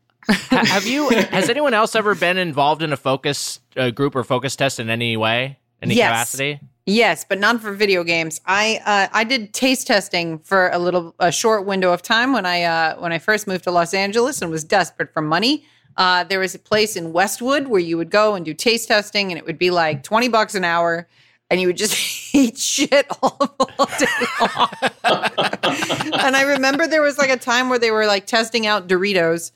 [0.50, 1.08] Have you?
[1.10, 4.90] Has anyone else ever been involved in a focus uh, group or focus test in
[4.90, 6.08] any way, any Yes.
[6.10, 6.60] capacity?
[6.88, 8.40] Yes, but not for video games.
[8.46, 12.46] I uh, I did taste testing for a little a short window of time when
[12.46, 15.64] I uh, when I first moved to Los Angeles and was desperate for money.
[15.96, 19.32] Uh, there was a place in Westwood where you would go and do taste testing,
[19.32, 21.08] and it would be like twenty bucks an hour,
[21.50, 21.96] and you would just
[22.34, 23.36] eat shit all,
[23.78, 24.06] all day
[24.40, 24.68] long.
[26.22, 29.50] and I remember there was like a time where they were like testing out Doritos.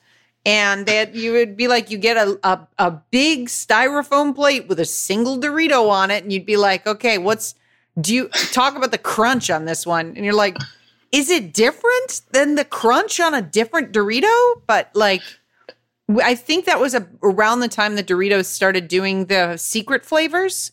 [0.46, 4.80] And that you would be like, you get a, a a big styrofoam plate with
[4.80, 7.54] a single Dorito on it, and you'd be like, okay, what's
[8.00, 10.14] do you talk about the crunch on this one?
[10.16, 10.56] And you're like,
[11.12, 14.62] is it different than the crunch on a different Dorito?
[14.66, 15.22] But like,
[16.22, 20.72] I think that was a, around the time that Doritos started doing the secret flavors.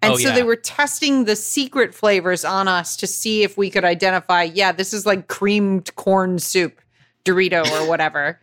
[0.00, 0.34] And Oh, so yeah.
[0.34, 4.70] they were testing the secret flavors on us to see if we could identify, yeah,
[4.70, 6.80] this is like creamed corn soup
[7.24, 8.38] Dorito or whatever.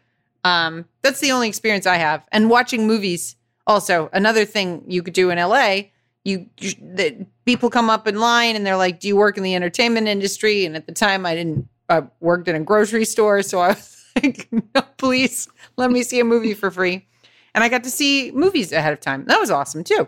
[0.45, 2.23] Um, that's the only experience I have.
[2.31, 3.35] And watching movies,
[3.67, 5.89] also another thing you could do in LA.
[6.23, 9.43] You, you the, people come up in line and they're like, "Do you work in
[9.43, 11.67] the entertainment industry?" And at the time, I didn't.
[11.89, 16.19] I worked in a grocery store, so I was like, "No, please, let me see
[16.19, 17.07] a movie for free."
[17.55, 19.25] And I got to see movies ahead of time.
[19.25, 20.07] That was awesome too.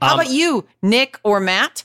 [0.00, 1.84] How Um, about you, Nick or Matt?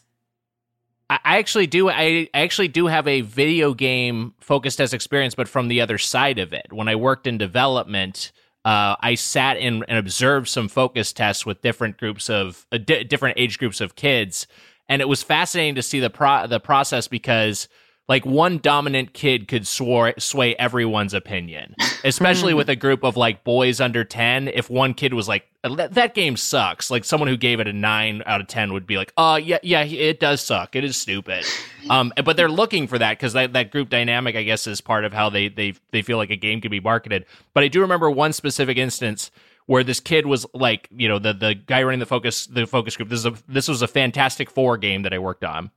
[1.10, 1.90] I actually do.
[1.90, 6.38] I actually do have a video game focused as experience, but from the other side
[6.38, 6.68] of it.
[6.72, 8.34] When I worked in development,
[8.66, 13.06] uh, I sat in and observed some focus tests with different groups of uh, di-
[13.06, 14.48] different age groups of kids,
[14.90, 17.70] and it was fascinating to see the pro- the process because
[18.08, 23.44] like one dominant kid could sway, sway everyone's opinion, especially with a group of like
[23.44, 24.48] boys under 10.
[24.48, 27.74] If one kid was like, that, that game sucks, like someone who gave it a
[27.74, 30.76] nine out of 10 would be like, oh, yeah, yeah, it does suck.
[30.76, 31.46] It is stupid.
[31.90, 35.06] Um, but they're looking for that because that, that group dynamic, I guess, is part
[35.06, 37.24] of how they, they, they feel like a game can be marketed.
[37.54, 39.32] But I do remember one specific instance
[39.68, 42.98] where this kid was like, you know, the, the guy running the focus, the focus
[42.98, 43.08] group.
[43.08, 45.72] This is a, this was a Fantastic Four game that I worked on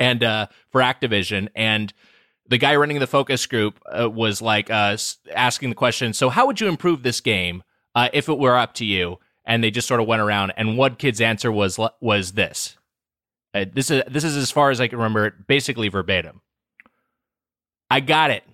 [0.00, 1.92] and uh, for Activision, and
[2.48, 4.96] the guy running the focus group uh, was like uh,
[5.32, 7.62] asking the question, "So how would you improve this game
[7.94, 10.76] uh, if it were up to you?" And they just sort of went around, and
[10.76, 12.76] one kid's answer was was this.
[13.54, 16.40] Uh, this is this is as far as I can remember it, basically verbatim.
[17.90, 18.44] I got it.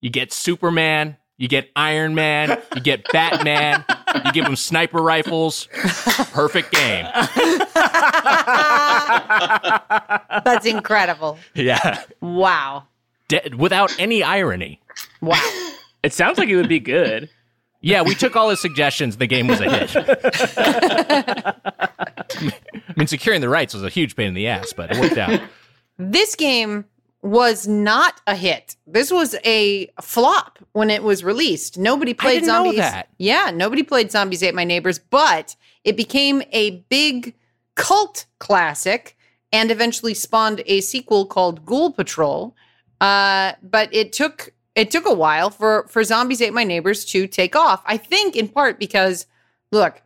[0.00, 3.84] You get Superman, you get Iron Man, you get Batman,
[4.24, 5.68] you give them sniper rifles.
[6.32, 7.06] Perfect game.
[10.44, 11.38] That's incredible.
[11.54, 12.02] Yeah.
[12.20, 12.84] Wow.
[13.28, 14.80] De- without any irony.
[15.20, 15.40] Wow.
[16.02, 17.28] It sounds like it would be good.
[17.80, 19.16] Yeah, we took all his suggestions.
[19.16, 19.96] The game was a hit.
[22.88, 25.18] I mean, securing the rights was a huge pain in the ass, but it worked
[25.18, 25.40] out.
[25.98, 26.84] This game
[27.22, 28.76] was not a hit.
[28.86, 31.78] This was a flop when it was released.
[31.78, 32.80] Nobody played zombies.
[33.18, 37.34] Yeah, nobody played Zombies Ate My Neighbors, but it became a big
[37.74, 39.16] cult classic
[39.52, 42.54] and eventually spawned a sequel called Ghoul Patrol.
[43.00, 47.26] Uh, but it took it took a while for for Zombies Ate My Neighbors to
[47.26, 47.82] take off.
[47.86, 49.26] I think in part because
[49.72, 50.02] look,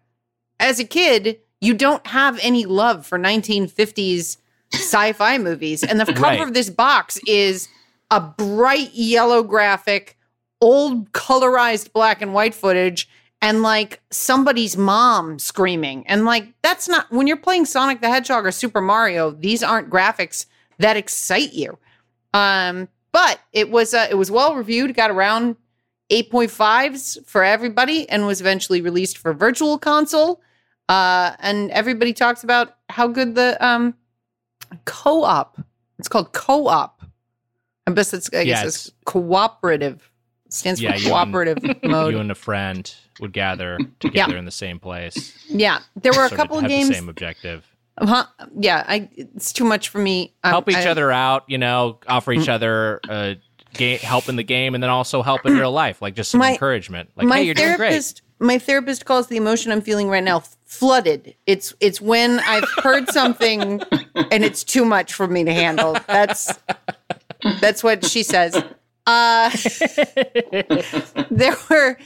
[0.59, 4.39] as a kid, you don't have any love for 1950s
[4.73, 6.41] sci-fi movies, and the cover Right.
[6.41, 7.69] of this box is
[8.11, 10.17] a bright yellow graphic,
[10.61, 13.09] old colorized black and white footage,
[13.43, 16.07] and like somebody's mom screaming.
[16.07, 19.89] And like that's not when you're playing Sonic the Hedgehog or Super Mario, these aren't
[19.91, 20.47] graphics
[20.79, 21.79] that excite you.
[22.35, 25.57] Um, but it was uh, it was well reviewed, got around
[26.11, 30.41] 8.5s for everybody, and was eventually released for Virtual Console.
[30.89, 33.95] Uh, and everybody talks about how good the um,
[34.85, 35.61] co-op.
[35.99, 37.03] It's called co-op.
[37.87, 40.11] I guess it's I guess Yeah, it's cooperative.
[40.47, 42.15] It stands Yeah, for you and- cooperative mode.
[42.15, 45.37] You and a friend would gather together in the same place.
[45.49, 46.89] yeah, there were a sort of couple of games.
[46.89, 47.67] The same objective.
[47.99, 48.25] Huh?
[48.59, 50.33] Yeah, I, it's too much for me.
[50.43, 52.41] Um, Help each I- other out, you know, offer Mm.
[52.43, 53.35] each other uh,
[53.75, 56.39] ga- help in the game and then also help in real life, like just some
[56.39, 57.11] My- encouragement.
[57.17, 58.23] Like, my hey, you're doing great.
[58.39, 61.35] my therapist calls the emotion I'm feeling right now flooded.
[61.47, 63.83] It's it's when I've heard something
[64.31, 65.97] and it's too much for me to handle.
[66.07, 66.59] That's
[67.61, 68.55] that's what she says.
[69.05, 69.51] Uh,
[71.31, 71.99] there were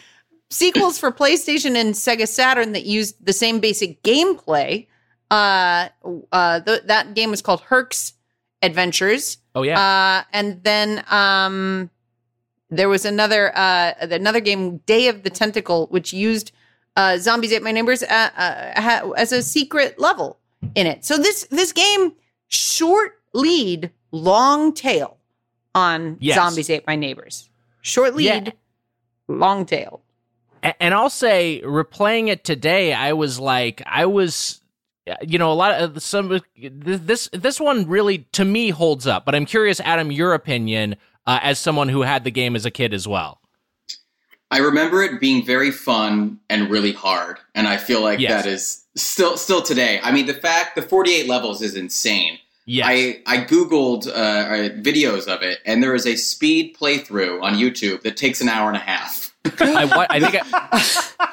[0.49, 4.87] sequels for PlayStation and Sega Saturn that used the same basic gameplay.
[5.31, 5.89] Uh,
[6.33, 8.15] uh, th- that game was called Herc's
[8.63, 9.37] Adventures.
[9.55, 9.79] Oh, yeah.
[9.79, 11.91] Uh, and then um,
[12.71, 16.53] there was another uh, another game, Day of the Tentacle, which used
[16.97, 20.39] uh, Zombies Ate My Neighbors uh, uh, ha- as a secret level
[20.75, 21.05] in it.
[21.05, 22.13] So this this game,
[22.49, 25.17] short lead, long tail
[25.75, 26.37] on Yes.
[26.37, 27.49] Zombies Ate My Neighbors.
[27.83, 28.51] Short lead, Yeah.
[29.29, 30.01] long tail.
[30.81, 34.63] And I'll say, replaying it today, I was like, I was,
[35.21, 39.27] you know, a lot of some this this one really to me holds up.
[39.27, 42.71] But I'm curious, Adam, your opinion uh, as someone who had the game as a
[42.71, 43.41] kid as well.
[44.55, 48.31] I remember it being very fun and really hard, and I feel like Yes.
[48.45, 49.99] that is still still today.
[50.03, 52.39] I mean, the fact the 48 levels is insane.
[52.67, 57.43] Yes, I I googled uh, uh, videos of it, and there is a speed playthrough
[57.43, 59.35] on YouTube that takes an hour and a half.
[59.61, 61.29] I, wa- I think I,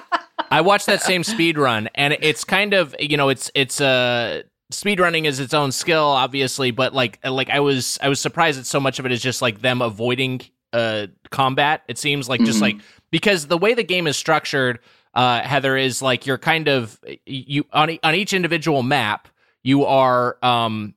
[0.58, 4.42] I watched that same speed run, and it's kind of you know it's it's uh
[4.72, 8.60] speed running is its own skill, obviously, but like like I was I was surprised
[8.60, 10.42] that so much of it is just like them avoiding
[10.74, 11.84] uh combat.
[11.88, 12.62] It seems like just Mhm.
[12.62, 12.78] like
[13.12, 14.80] because the way the game is structured,
[15.14, 19.28] uh, Heather is like you're kind of you on e- on each individual map
[19.64, 20.94] you are um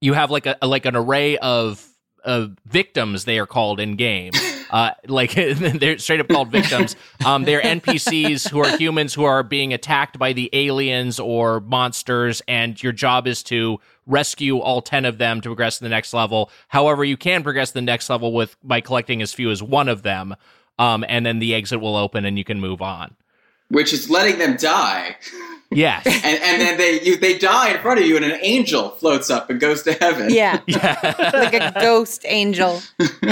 [0.00, 1.86] you have like a like an array of
[2.24, 4.32] uh, victims they are called in game
[4.70, 6.94] uh like they're straight up called victims
[7.26, 12.40] um they're npcs who are humans who are being attacked by the aliens or monsters
[12.46, 16.12] and your job is to rescue all 10 of them to progress to the next
[16.12, 19.62] level however you can progress to the next level with by collecting as few as
[19.62, 20.34] one of them
[20.78, 23.14] um and then the exit will open and you can move on
[23.72, 25.16] which is letting them die.
[25.70, 26.06] Yes.
[26.24, 29.30] and, and then they you they die in front of you, and an angel floats
[29.30, 30.32] up and goes to heaven.
[30.32, 30.60] Yeah.
[30.66, 31.30] Yeah.
[31.32, 32.82] like a ghost angel.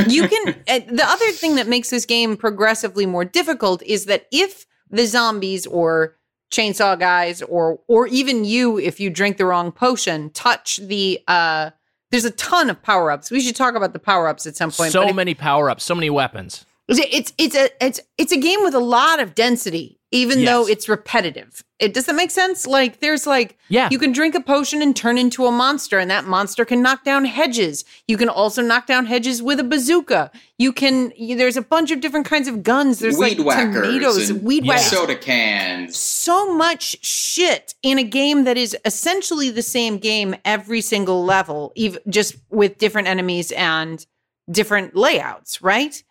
[0.08, 0.48] You can.
[0.66, 5.06] Uh, the other thing that makes this game progressively more difficult is that if the
[5.06, 6.16] zombies or
[6.50, 11.20] chainsaw guys or or even you, if you drink the wrong potion, touch the.
[11.28, 11.70] uh
[12.10, 13.30] There's a ton of power ups.
[13.30, 14.90] We should talk about the power ups at some point.
[14.92, 16.64] so many power ups, so many weapons.
[16.88, 20.88] it's it's a it's it's a game with a lot of density, even though it's
[20.88, 21.62] repetitive.
[21.78, 22.66] It does that make sense?
[22.66, 23.88] Like there's like Yeah.
[23.90, 27.04] you can drink a potion and turn into a monster, and that monster can knock
[27.04, 27.84] down hedges.
[28.08, 30.30] You can also knock down hedges with a bazooka.
[30.58, 31.12] You can.
[31.16, 32.98] You, there's a bunch of different kinds of guns.
[32.98, 34.72] There's weed like whackers, tomatoes, and weed Yeah.
[34.74, 34.86] whackers.
[34.90, 35.96] soda cans.
[35.96, 41.72] So much shit in a game that is essentially the same game every single level,
[41.76, 44.04] even just with different enemies and
[44.50, 46.02] different layouts, right?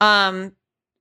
[0.00, 0.52] Um,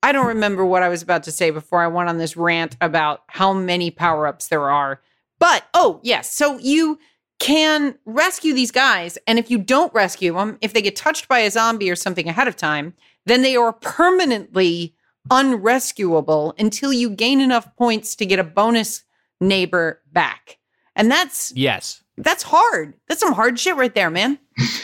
[0.03, 2.75] I don't remember what I was about to say before I went on this rant
[2.81, 5.01] about how many power ups there are.
[5.39, 6.31] But oh, yes.
[6.31, 6.99] So you
[7.39, 9.17] can rescue these guys.
[9.27, 12.27] And if you don't rescue them, if they get touched by a zombie or something
[12.27, 12.93] ahead of time,
[13.25, 14.93] then they are permanently
[15.31, 19.03] unrescuable until you gain enough points to get a bonus
[19.39, 20.57] neighbor back.
[20.95, 22.03] And that's Yes.
[22.17, 22.93] that's hard.
[23.07, 24.39] That's some hard shit right there, man.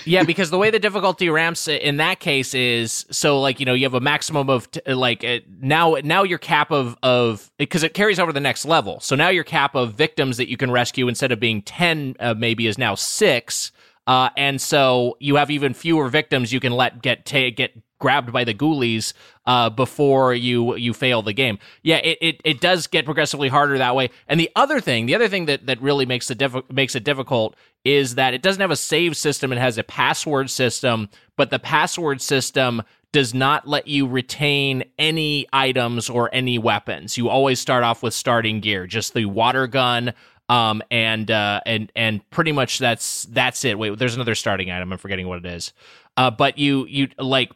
[0.05, 3.73] Yeah, because the way the difficulty ramps in that case is so like you know
[3.73, 7.83] you have a maximum of t- like uh, now now your cap of of because
[7.83, 8.99] it carries over the next level.
[8.99, 12.33] So now your cap of victims that you can rescue instead of being ten uh,
[12.33, 13.71] maybe is now six.
[14.07, 18.31] Uh, and so you have even fewer victims you can let get ta- get grabbed
[18.31, 19.13] by the ghoulies
[19.45, 21.59] uh, before you you fail the game.
[21.83, 24.09] Yeah, it, it it does get progressively harder that way.
[24.27, 27.03] And the other thing, the other thing that that really makes it diffi- makes it
[27.03, 29.51] difficult is that it doesn't have a save system.
[29.51, 32.81] It has a password system, but the password system
[33.11, 37.17] does not let you retain any items or any weapons.
[37.17, 40.13] You always start off with starting gear, just the water gun.
[40.47, 43.77] Um and uh and and pretty much that's that's it.
[43.77, 44.91] Wait, there's another starting item.
[44.91, 45.73] I'm forgetting what it is.
[46.17, 47.51] Uh, but you you like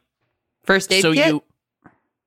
[0.64, 1.28] First aid so kit.
[1.28, 1.44] you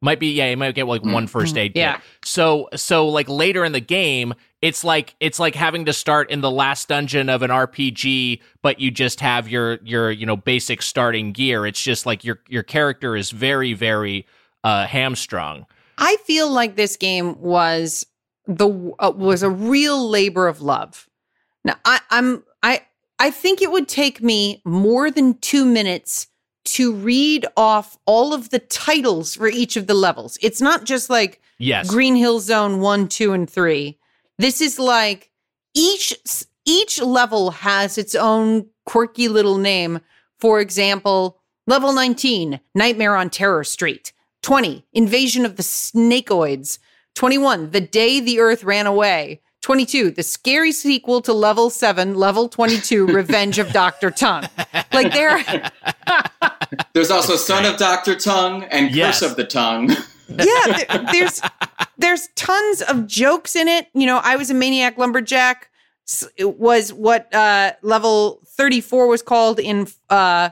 [0.03, 2.01] might be yeah you might get like one first aid kit Yeah.
[2.25, 6.43] so so like later in the game it's like it's like having to start in
[6.43, 10.83] the last dungeon of an rpg but you just have your your you know basic
[10.83, 14.27] starting gear it's just like your your character is very very
[14.65, 15.67] uh hamstrung
[15.99, 18.05] I feel like this game was
[18.47, 18.69] the
[18.99, 21.09] uh, was a real labor of love.
[21.65, 22.83] Now I, I'm I
[23.19, 26.27] I think it would take me more than two minutes
[26.67, 30.39] to read off all of the titles for each of the levels.
[30.43, 33.99] It's not just like yes Green Hill Zone one, two, and three.
[34.39, 35.31] This is like
[35.75, 36.15] each
[36.65, 40.01] each level has its own quirky little name.
[40.39, 44.13] For example, level 19, Nightmare on Terror Street.
[44.43, 46.79] 20, Invasion of the Snakeoids.
[47.15, 49.41] 21, The Day the Earth Ran Away.
[49.71, 54.13] 22, the scary sequel to level 7, level 22, Revenge of Dr.
[54.13, 54.45] Tongue.
[54.93, 55.43] Like there
[56.93, 59.19] There's also Son of Doctor Tongue and Yes.
[59.19, 59.91] Curse of the Tongue.
[60.29, 61.41] yeah, there- there's
[61.99, 63.89] there's tons of jokes in it.
[63.93, 65.69] You know, I was a maniac lumberjack.
[66.37, 70.51] It was what uh, level 34 was called in uh,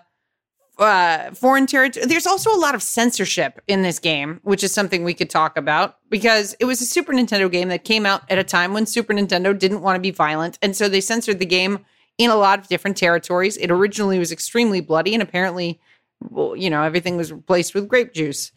[0.78, 2.06] uh, foreign territory.
[2.06, 5.56] There's also a lot of censorship in this game, which is something we could talk
[5.56, 8.86] about because it was a Super Nintendo game that came out at a time when
[8.86, 11.78] Super Nintendo didn't want to be violent, and so they censored the game
[12.18, 13.56] in a lot of different territories.
[13.56, 15.80] It originally was extremely bloody, and apparently,
[16.20, 18.52] well, you know, everything was replaced with grape juice.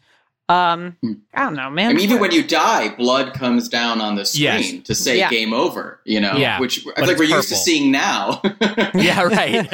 [0.50, 0.96] Um,
[1.34, 1.90] I don't know, man.
[1.90, 4.72] I mean, even when you die, blood comes down on the screen Yes.
[4.84, 5.28] to say Yeah.
[5.28, 7.92] game over, you know, Yeah, which I but feel like we're it's used to seeing
[7.92, 8.40] now.
[8.94, 9.68] yeah right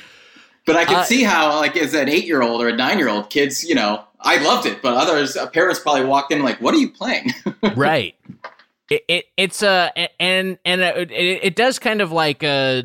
[0.72, 2.98] But I can Uh, see how, like, as an eight year old or a nine
[2.98, 6.42] year old, kids, you know, I loved it, but others, uh, parents probably walked in
[6.44, 7.32] like, what are you playing?
[7.76, 8.14] right
[8.88, 12.82] it, it it's uh and and uh, it, it does kind of like uh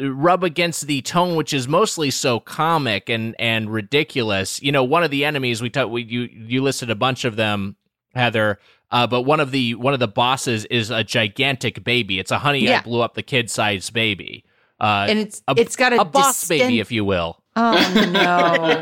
[0.00, 5.02] rub against the tone which is mostly so comic and and ridiculous you know one
[5.04, 7.76] of the enemies we talked we you you listed a bunch of them
[8.14, 8.58] heather
[8.92, 12.38] uh, but one of the one of the bosses is a gigantic baby it's a
[12.38, 12.78] honey Yeah.
[12.78, 14.44] i blew up the kid sized baby
[14.80, 17.72] uh and it's a, it's got a, a boss distin- baby if you will Oh
[18.12, 18.80] no,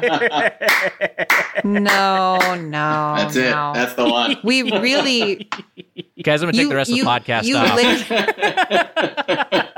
[1.64, 3.14] no, no.
[3.16, 3.50] That's it.
[3.50, 3.72] no.
[3.74, 4.36] That's the one.
[4.44, 5.48] we really
[6.22, 8.88] guys i'm gonna take the rest you, of the podcast you off Laid,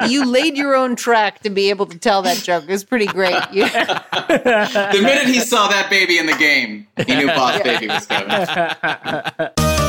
[0.11, 2.65] you laid your own track to be able to tell that joke.
[2.65, 3.41] It was pretty great.
[3.53, 8.07] You, the minute he saw that baby in the game, he knew Boss Baby was
[8.07, 9.89] coming.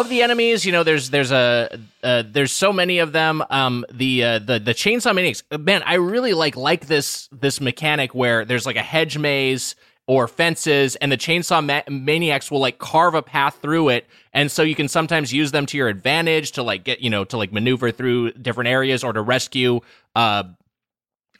[0.00, 3.42] Of the enemies, you know, there's there's a uh, there's so many of them.
[3.50, 8.14] Um, the uh, the the chainsaw maniacs, man, I really like like this this mechanic
[8.14, 9.74] where there's like a hedge maze
[10.06, 14.50] or fences, and the chainsaw ma- maniacs will like carve a path through it, and
[14.50, 17.36] so you can sometimes use them to your advantage to like get you know to
[17.36, 19.80] like maneuver through different areas or to rescue
[20.16, 20.44] uh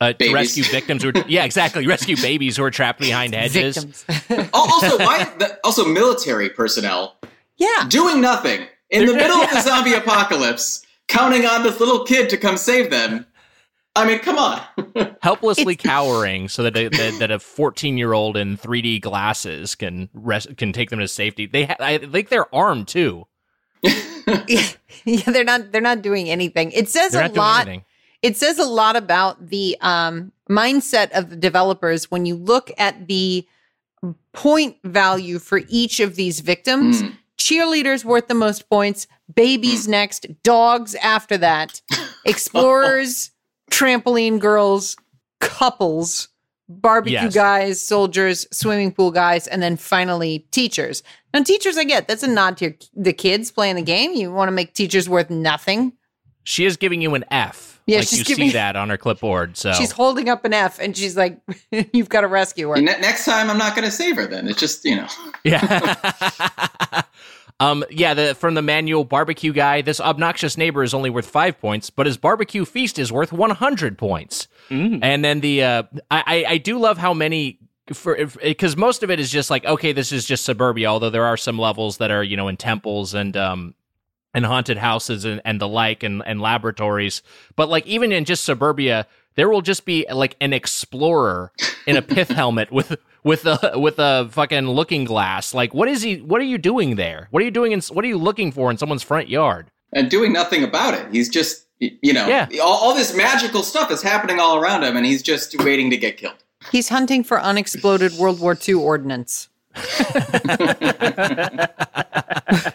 [0.01, 1.87] uh, to rescue victims who are, yeah exactly.
[1.87, 4.05] Rescue babies who are trapped behind hedges.
[4.53, 5.25] Also, why?
[5.39, 7.17] The, also, military personnel
[7.59, 7.87] yeah.
[7.89, 12.37] doing nothing in the middle of the zombie apocalypse, counting on this little kid to
[12.37, 13.27] come save them.
[13.97, 14.63] I mean, come on.
[15.23, 20.09] helplessly cowering so that a, that, that a 14 year old in 3D glasses can
[20.15, 21.47] res- can take them to safety.
[21.47, 23.27] They ha- I think they're armed too.
[23.83, 24.73] yeah,
[25.05, 26.71] they're not they're not doing anything.
[26.73, 27.69] It says They're a lot.
[28.23, 33.07] It says a lot about the um, mindset of the developers when you look at
[33.07, 33.47] the
[34.33, 37.03] point value for each of these victims.
[37.03, 37.17] Mm.
[37.39, 39.91] Cheerleaders worth the most points, babies mm.
[39.91, 41.81] next, dogs after that,
[42.27, 43.31] explorers,
[43.71, 44.97] trampoline girls,
[45.41, 46.29] couples,
[46.69, 47.35] barbecue Yes.
[47.35, 51.03] guys, soldiers, swimming pool guys, and then finally teachers.
[51.33, 54.13] Now, teachers, I get that's a nod to your, the kids playing the game.
[54.15, 55.93] You want to make teachers worth nothing.
[56.45, 57.78] She is giving you an F.
[57.89, 59.57] Yeah, like she's you giving- see that on her clipboard.
[59.57, 61.41] So She's holding up an F and she's like,
[61.93, 62.77] You've got to rescue her.
[62.77, 64.27] Ne- next time, I'm not going to save her.
[64.27, 65.07] Then it's just you know.
[65.43, 67.03] yeah.
[67.61, 71.59] um yeah, the from the manual barbecue guy, this obnoxious neighbor is only worth 5
[71.61, 74.49] points, but his barbecue feast is worth 100 points.
[74.71, 75.01] Mm.
[75.03, 77.59] And then the uh, I I- I do love how many
[77.95, 80.89] for because most of it is just like okay, this is just suburbia.
[80.89, 83.75] Although there are some levels that are you know in temples and um
[84.39, 87.23] and haunted houses and, and the like and, and laboratories.
[87.57, 91.53] But like even in just suburbia, there will just be like an explorer
[91.87, 95.53] in a pith helmet with with a with a fucking looking glass.
[95.53, 96.21] Like what is he?
[96.21, 97.27] What are you doing there?
[97.33, 97.73] What are you doing?
[97.73, 99.71] In, what are you looking for in someone's front yard?
[99.93, 101.07] and doing nothing about it.
[101.11, 102.47] He's just, you know, Yeah.
[102.63, 105.97] all, all this magical stuff is happening all around him, and he's just waiting to
[105.97, 106.35] get killed.
[106.71, 109.49] He's hunting for unexploded World War II ordnance.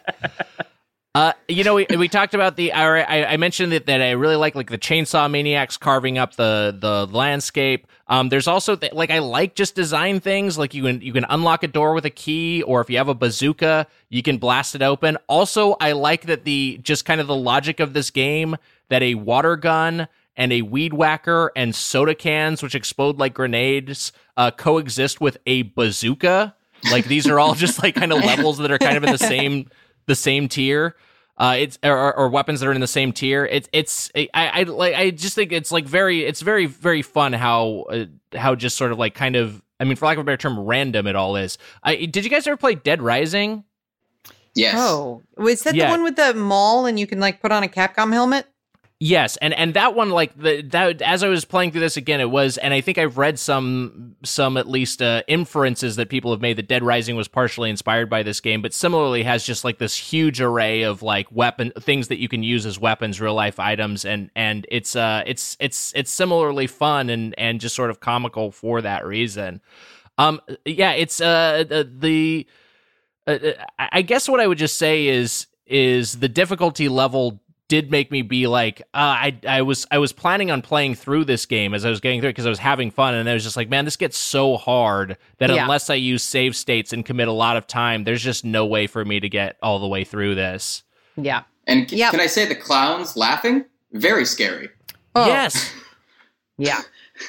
[1.16, 2.72] Uh, you know, we, we talked about the.
[2.72, 6.76] I, I mentioned that, that I really like like the chainsaw maniacs carving up the
[6.78, 7.86] the landscape.
[8.08, 11.24] Um, there's also th- like I like just design things like you can you can
[11.30, 14.74] unlock a door with a key, or if you have a bazooka, you can blast
[14.74, 15.20] it open.
[15.28, 18.58] Also, I like that the just kind of the logic of this game
[18.90, 24.14] that a water gun and a weed whacker and soda cans, which explode like grenades,
[24.36, 26.56] uh, coexist with a bazooka.
[26.92, 29.18] Like these are all just like kind of levels that are kind of in the
[29.20, 29.70] same
[30.06, 30.96] the same tier.
[31.38, 33.46] Uh, it's or, or weapons that are in the same tier.
[33.46, 37.34] It's it's I, I like I just think it's like very it's very very fun
[37.34, 38.06] how uh,
[38.38, 40.60] how just sort of like kind of I mean for lack of a better term
[40.60, 41.58] random it all is.
[41.82, 43.64] I did you guys ever play Dead Rising?
[44.56, 44.76] Yes.
[44.78, 45.88] Oh, was that Yeah.
[45.88, 48.46] the one with the mall and you can like put on a Capcom helmet?
[49.06, 52.22] Yes, and and that one like the that as I was playing through this again,
[52.22, 56.32] it was, and I think I've read some some at least uh, inferences that people
[56.32, 59.66] have made that Dead Rising was partially inspired by this game, but similarly has just
[59.66, 63.34] like this huge array of like weapon things that you can use as weapons, real
[63.34, 67.90] life items, and and it's uh it's it's it's similarly fun and and just sort
[67.90, 69.60] of comical for that reason.
[70.18, 71.92] Um, yeah, it's uh the.
[72.00, 72.48] the
[73.28, 73.40] uh,
[73.80, 77.42] I I guess what I would just say is is the difficulty level
[77.74, 81.26] did make me be like uh, I I was I was planning on playing through
[81.26, 83.34] this game as I was getting through it because I was having fun and I
[83.34, 85.64] was just like man this gets so hard that Yeah.
[85.64, 88.86] unless I use save states and commit a lot of time there's just no way
[88.86, 90.84] for me to get all the way through this.
[91.16, 91.44] Yeah.
[91.66, 92.12] And c- Yep.
[92.12, 93.66] can I say the clowns laughing?
[93.92, 94.70] Very scary.
[95.16, 95.74] Oh, Yes.
[96.60, 96.82] Yeah.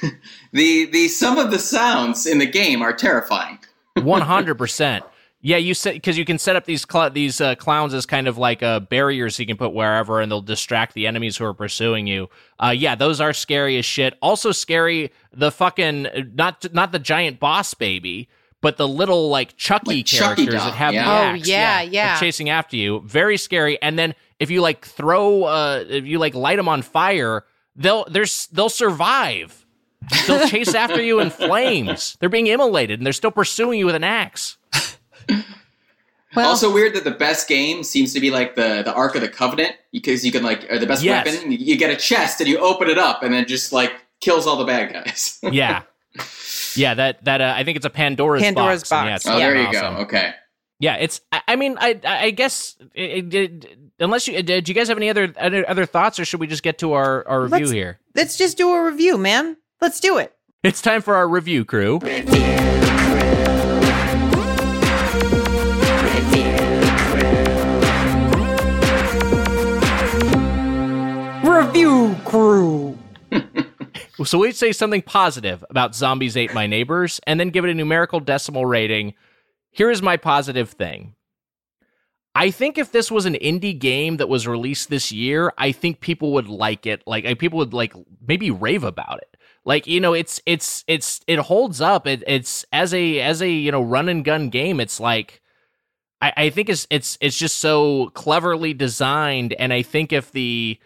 [0.53, 3.59] The the some of the sounds in the game are terrifying.
[3.97, 5.05] One hundred percent.
[5.47, 8.27] Yeah, you said because you can set up these cl- these uh, clowns as kind
[8.29, 11.53] of like uh, barriers you can put wherever, and they'll distract the enemies who are
[11.53, 12.31] pursuing you.
[12.59, 14.17] Uh, yeah, those are scary as shit.
[14.23, 18.31] Also scary the fucking not not the giant boss baby,
[18.63, 21.05] but the little like Chucky Like characters doll, that have yeah.
[21.05, 21.47] the Oh, axe.
[21.49, 22.19] yeah, yeah.
[22.19, 23.03] chasing after you.
[23.05, 23.77] Very scary.
[23.83, 27.45] And then if you like throw, uh, if you like light them on fire,
[27.77, 29.61] they'll they're, they'll survive.
[30.27, 32.17] They'll chase after you in flames.
[32.21, 34.57] They're being immolated and they're still pursuing you with an axe.
[36.37, 39.21] Well, also weird that the best game seems to be like the the Ark of
[39.21, 41.25] the Covenant because you can like or the best Yes.
[41.33, 41.53] weapon.
[41.53, 44.45] You, you get a chest and you open it up and then just like kills
[44.45, 45.39] all the bad guys.
[45.53, 45.83] Yeah.
[46.75, 48.91] Yeah, that that uh, I think it's a Pandora's, Pandora's box.
[48.93, 49.25] and yeah, box.
[49.27, 49.95] it's oh, there you awesome.
[49.95, 50.01] go.
[50.03, 50.33] Okay.
[50.81, 51.21] Yeah, it's.
[51.31, 54.97] I, I mean, I I guess it, it, it- unless you did, you guys have
[54.97, 57.71] any other other, other thoughts, or should we just get to our our review Let's-
[57.71, 58.01] here?
[58.17, 59.57] let's just do a review, man.
[59.81, 60.35] Let's do it.
[60.65, 62.01] It's time for our review, crew.
[74.25, 77.75] so we'd say something positive about Zombies Ate My Neighbors and then give it a
[77.75, 79.15] numerical decimal rating.
[79.73, 81.15] Here is my positive thing.
[82.37, 86.01] I think if this was an indie game that was released this year, I think
[86.01, 87.03] people would like it.
[87.07, 87.95] Like, like people would like
[88.27, 89.37] maybe rave about it.
[89.65, 92.07] Like you know, it's it's it's it holds up.
[92.07, 94.79] It, it's as a as a you know run and gun game.
[94.79, 95.43] It's like
[96.21, 100.79] I, I think it's it's it's just so cleverly designed, and I think if the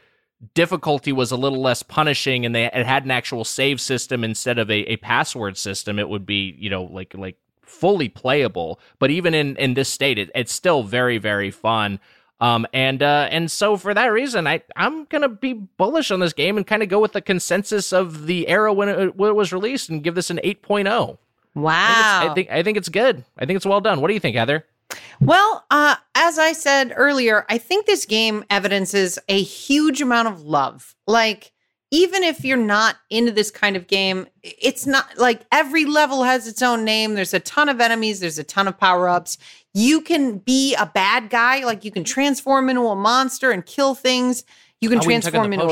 [0.55, 4.59] difficulty was a little less punishing and they it had an actual save system instead
[4.59, 8.81] of a, a password system, it would be you know like like fully playable.
[8.99, 12.01] But even in in this state, it, it's still very very fun.
[12.41, 16.33] Um, and uh, and so for that reason, I I'm gonna be bullish on this
[16.33, 19.35] game and kind of go with the consensus of the era when it, when it
[19.35, 21.19] was released and give this an 8.0.
[21.55, 21.73] Wow.
[21.75, 23.25] I think, I think I think it's good.
[23.37, 24.01] I think it's well done.
[24.01, 24.65] What do you think, Heather?
[25.21, 30.43] Well, uh, as I said earlier, I think this game evidences a huge amount of
[30.43, 30.95] love.
[31.07, 31.53] Like,
[31.91, 36.47] even if you're not into this kind of game, it's not like every level has
[36.47, 37.15] its own name.
[37.15, 39.39] There's a ton of enemies, there's a ton of power ups.
[39.75, 43.95] You can be a bad guy, like you can transform into a monster and kill
[43.95, 44.45] things.
[44.81, 45.69] You can transform into a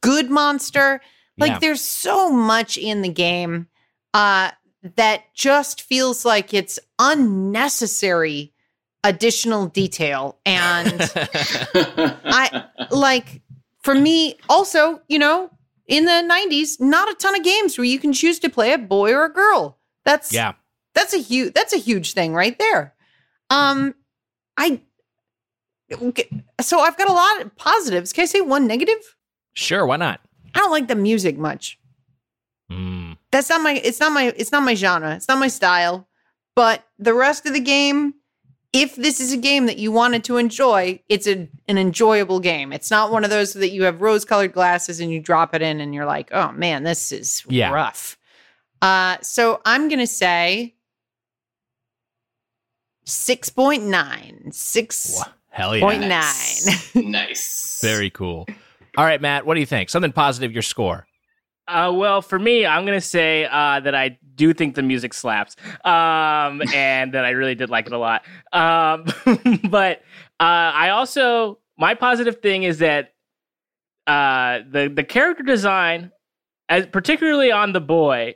[0.00, 1.00] good monster.
[1.36, 1.58] Like Yeah.
[1.60, 3.68] there's so much in the game
[4.14, 4.52] uh
[4.96, 8.52] that just feels like it's unnecessary
[9.04, 13.42] additional detail and I like
[13.82, 15.50] for me also, you know,
[15.86, 18.78] in the 90s, not a ton of games where you can choose to play a
[18.78, 19.78] boy or a girl.
[20.04, 20.54] That's yeah.
[20.94, 22.94] that's a huge that's a huge thing right there.
[23.50, 23.94] Um
[24.56, 24.80] I
[26.60, 28.12] so I've got a lot of positives.
[28.12, 29.16] Can I say one negative?
[29.54, 30.20] Sure, why not?
[30.54, 31.78] I don't like the music much.
[32.70, 33.16] Mm.
[33.30, 35.14] That's not my it's not my it's not my genre.
[35.14, 36.08] It's not my style.
[36.54, 38.14] But the rest of the game,
[38.72, 42.72] if this is a game that you wanted to enjoy, it's a, an enjoyable game.
[42.72, 45.80] It's not one of those that you have rose-colored glasses and you drop it in
[45.80, 47.70] and you're like, "Oh man, this is Yeah.
[47.72, 48.16] rough."
[48.82, 50.74] Uh so I'm going to say
[53.06, 54.54] 6.9.
[54.54, 55.82] 6 Wha- Hell yeah.
[55.84, 56.94] Point Nice.
[56.94, 57.80] nice.
[57.82, 58.46] Very cool.
[58.96, 59.88] All right, Matt, what do you think?
[59.90, 61.07] Something positive, your score.
[61.68, 65.54] Uh, well, for me, I'm gonna say uh, that I do think the music slaps,
[65.84, 68.24] um, and that I really did like it a lot.
[68.52, 69.04] Um,
[69.70, 69.98] but
[70.40, 73.12] uh, I also my positive thing is that
[74.06, 76.10] uh, the the character design,
[76.70, 78.34] as particularly on the boy,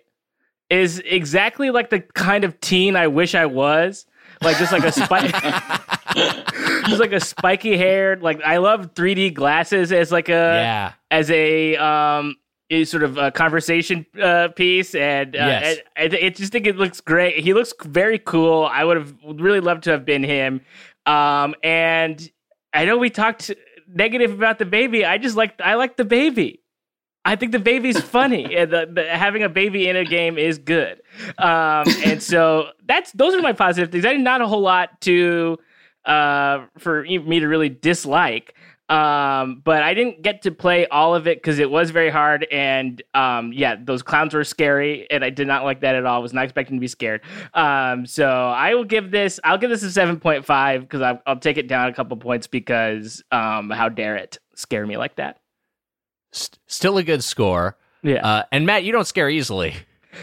[0.69, 4.05] is exactly like the kind of teen I wish I was.
[4.43, 5.31] Like just like a spike,
[6.87, 8.23] just like a spiky haired.
[8.23, 10.93] Like I love 3D glasses as like a yeah.
[11.13, 12.42] as a um a
[12.85, 15.79] sort of a conversation uh, piece, and uh, Yes.
[15.97, 17.39] I, I, I just think it looks great.
[17.43, 18.65] He looks very cool.
[18.65, 20.61] I would have really loved to have been him.
[21.07, 22.31] Um, and
[22.73, 23.51] I know we talked
[23.89, 25.05] negative about the baby.
[25.05, 26.61] I just like I like the baby.
[27.25, 28.55] I think the baby's funny.
[28.57, 31.01] and the, the, having a baby in a game is good.
[31.39, 34.05] Um, and so that's those are my positive things.
[34.05, 35.59] I did not a whole lot to
[36.05, 38.55] uh, for me to really dislike.
[38.93, 42.47] Um, but I didn't get to play all of it because it was very hard.
[42.53, 46.17] And um, yeah, those clowns were scary, and I did not like that at all.
[46.17, 47.23] I was not expecting to be scared.
[47.55, 49.41] Um, so I will give this.
[49.45, 52.19] I'll give this a seven point five because I'll, I'll take it down a couple
[52.19, 55.41] points because um, how dare it scare me like that?
[56.33, 57.79] St- still a good score.
[58.03, 58.27] Yeah.
[58.27, 59.75] Uh, and Matt, you don't scare easily.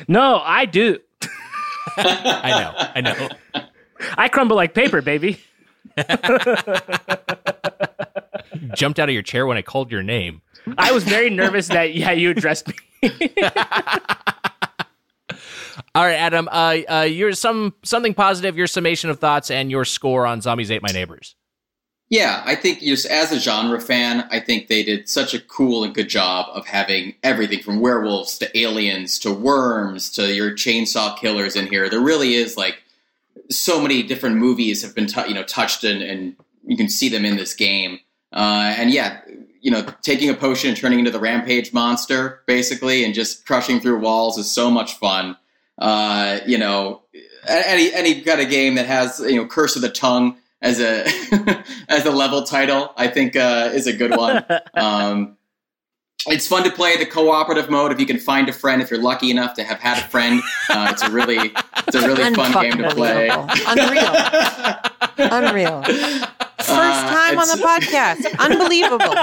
[0.08, 1.00] no, I do.
[1.98, 2.74] I know.
[2.96, 3.30] I know.
[4.16, 5.40] I crumble like paper, baby.
[8.76, 10.42] Jumped out of your chair when I called your name.
[10.78, 12.76] I was very nervous that yeah you addressed me.
[15.96, 16.48] All right, Adam.
[16.52, 18.58] Uh, uh, your some something positive.
[18.58, 21.36] Your summation of thoughts and your score on Zombies Ate My Neighbors.
[22.10, 25.84] Yeah, I think just as a genre fan, I think they did such a cool
[25.84, 31.16] and good job of having everything from werewolves to aliens to worms to your chainsaw
[31.18, 31.88] killers in here.
[31.88, 32.82] There really is like
[33.52, 36.36] so many different movies have been tou you know touched and, and
[36.66, 38.00] you can see them in this game.
[38.32, 39.22] Uh, and yeah,
[39.62, 43.80] you know, taking a potion and turning into the rampage monster basically, and just crushing
[43.80, 45.36] through walls is so much fun.
[45.78, 47.04] Uh, you know,
[47.48, 51.06] any any kind of game that has you know Curse of the Tongue as a
[51.90, 54.46] as a level title, I think uh, is a good one.
[54.76, 55.38] um,
[56.28, 58.82] it's fun to play the cooperative mode if you can find a friend.
[58.82, 61.54] If you're lucky enough to have had a friend, uh, it's a really
[61.88, 63.30] it's a really fun game to play.
[63.68, 64.28] Unreal.
[65.18, 65.84] Unreal.
[66.70, 68.26] First Uh, time on the podcast.
[68.40, 69.16] Unbelievable.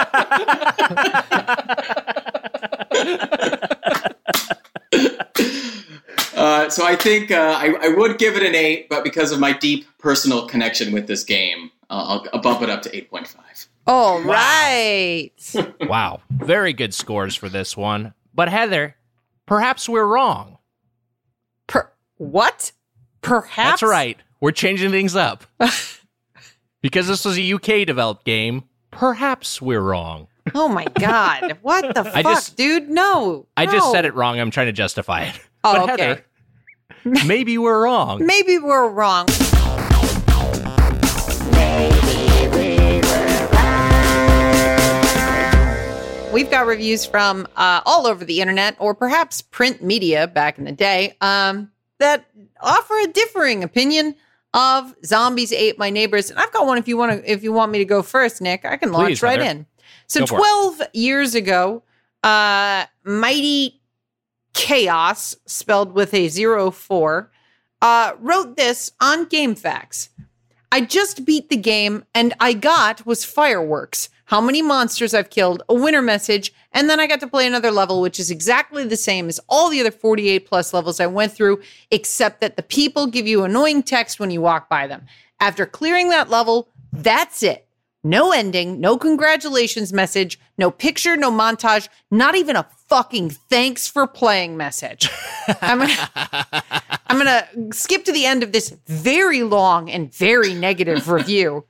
[6.34, 9.40] Uh, so I think uh, I, I would give it an eight, but because of
[9.40, 13.11] my deep personal connection with this game, uh, I'll, I'll bump it up to eight
[13.11, 13.66] point five.
[13.86, 15.30] All right.
[15.80, 18.12] Wow, very good scores for this one.
[18.34, 18.97] But Heather,
[19.47, 20.59] Perhaps we're wrong.
[21.68, 22.72] Per- what?
[23.22, 23.80] Perhaps.
[23.80, 24.18] That's right.
[24.40, 25.44] We're changing things up.
[26.87, 28.62] because this was a UK developed game,
[28.93, 30.28] perhaps we're wrong.
[30.55, 31.59] Oh my god!
[31.62, 32.89] What the I fuck, just- dude?
[32.89, 33.49] No.
[33.57, 34.39] I just said it wrong.
[34.39, 35.41] I'm trying to justify it.
[35.64, 36.22] Oh, but okay.
[37.05, 38.24] Heather, maybe we're wrong.
[38.24, 39.26] Maybe we're wrong.
[46.32, 50.64] We've got reviews from uh, all over the internet, or perhaps print media back in
[50.64, 52.26] the day, um, that
[52.61, 54.14] offer a differing opinion
[54.57, 56.31] of zombies ate my neighbors.
[56.31, 56.79] And I've got one.
[56.79, 59.07] If you want to, if you want me to go first, Nick, I can launch
[59.07, 59.51] Please, right Heather.
[59.51, 59.67] in.
[60.09, 60.39] So Go for it.
[60.39, 61.83] twelve years ago,
[62.25, 63.81] uh, Mighty
[64.55, 67.31] Chaos, spelled with a zero four,
[67.83, 70.09] uh, wrote this on GameFAQs.
[70.73, 74.09] I just beat the game and I got was fireworks.
[74.25, 77.70] How many monsters I've killed, a winner message, and then I got to play another
[77.70, 81.33] level, which is exactly the same as all the other 48 plus levels I went
[81.33, 85.07] through, except that the people give you annoying text when you walk by them.
[85.41, 87.66] After clearing that level, that's it.
[88.05, 94.07] No ending, no congratulations message, no picture, no montage, not even a fucking thanks for
[94.07, 95.09] playing message.
[95.62, 96.53] I'm gonna,
[97.07, 101.64] I'm gonna skip to the end of this very long and very negative review.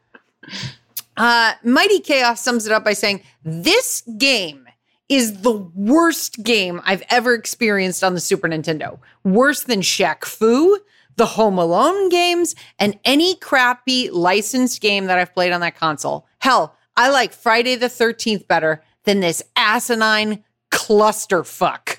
[1.16, 4.65] Uh, Mighty Chaos sums it up by saying, This game
[5.08, 8.98] is the worst game I've ever experienced on the Super Nintendo.
[9.24, 10.78] Worse than Shaq Fu,
[11.16, 16.26] the Home Alone games, and any crappy licensed game that I've played on that console.
[16.38, 21.98] Hell, I like Friday the 13th better than this asinine clusterfuck.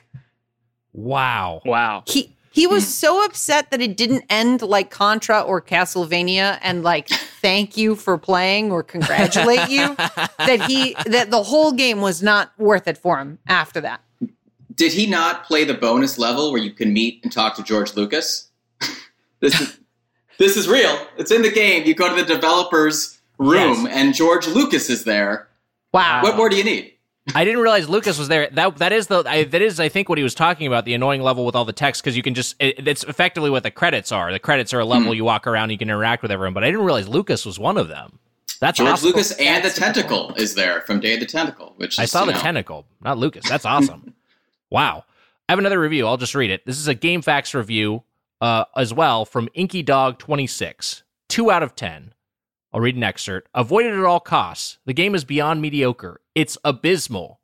[0.93, 1.61] Wow.
[1.65, 2.03] Wow.
[2.07, 7.07] He he was so upset that it didn't end like Contra or Castlevania and like
[7.41, 9.95] thank you for playing or congratulate you
[10.39, 14.01] that he that the whole game was not worth it for him after that.
[14.75, 17.95] Did he not play the bonus level where you can meet and talk to George
[17.95, 18.49] Lucas?
[19.39, 19.79] this is
[20.39, 21.07] this is real.
[21.17, 21.85] It's in the game.
[21.85, 23.87] You go to the developer's room Yes.
[23.91, 25.47] and George Lucas is there.
[25.93, 26.21] Wow.
[26.23, 26.93] What more do you need?
[27.35, 28.49] I didn't realize Lucas was there.
[28.51, 30.93] That that is the I, that is I think what he was talking about the
[30.93, 33.71] annoying level with all the text because you can just it, it's effectively what the
[33.71, 34.31] credits are.
[34.31, 36.53] The credits are a level you walk around, you can interact with everyone.
[36.53, 38.19] But I didn't realize Lucas was one of them.
[38.59, 39.07] That's George awesome.
[39.07, 42.25] Lucas and the Tentacle is there from Day of the Tentacle, which is, I saw
[42.25, 43.47] the know, tentacle, not Lucas.
[43.47, 44.15] That's awesome.
[44.71, 45.03] wow.
[45.47, 46.07] I have another review.
[46.07, 46.65] I'll just read it.
[46.65, 48.03] This is a GameFAQs review
[48.41, 51.03] uh, as well from Inky Dog 26.
[51.29, 52.13] Two out of 10.
[52.73, 53.49] I'll read an excerpt.
[53.53, 54.77] Avoid it at all costs.
[54.85, 56.21] The game is beyond mediocre.
[56.35, 57.39] It's abysmal.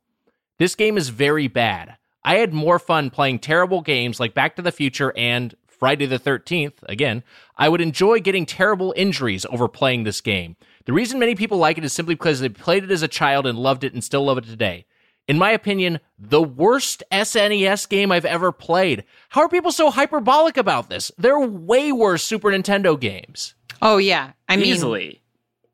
[0.59, 1.97] This game is very bad.
[2.23, 6.19] I had more fun playing terrible games like Back to the Future and Friday the
[6.19, 6.75] 13th.
[6.83, 7.23] Again,
[7.57, 10.55] I would enjoy getting terrible injuries over playing this game.
[10.85, 13.45] The reason many people like it is simply because they played it as a child
[13.45, 14.85] and loved it and still love it today.
[15.27, 19.05] In my opinion, the worst SNES game I've ever played.
[19.29, 21.11] How are people so hyperbolic about this?
[21.17, 23.55] There are way worse Super Nintendo games.
[23.83, 24.31] Oh yeah.
[24.47, 25.21] I mean Easily.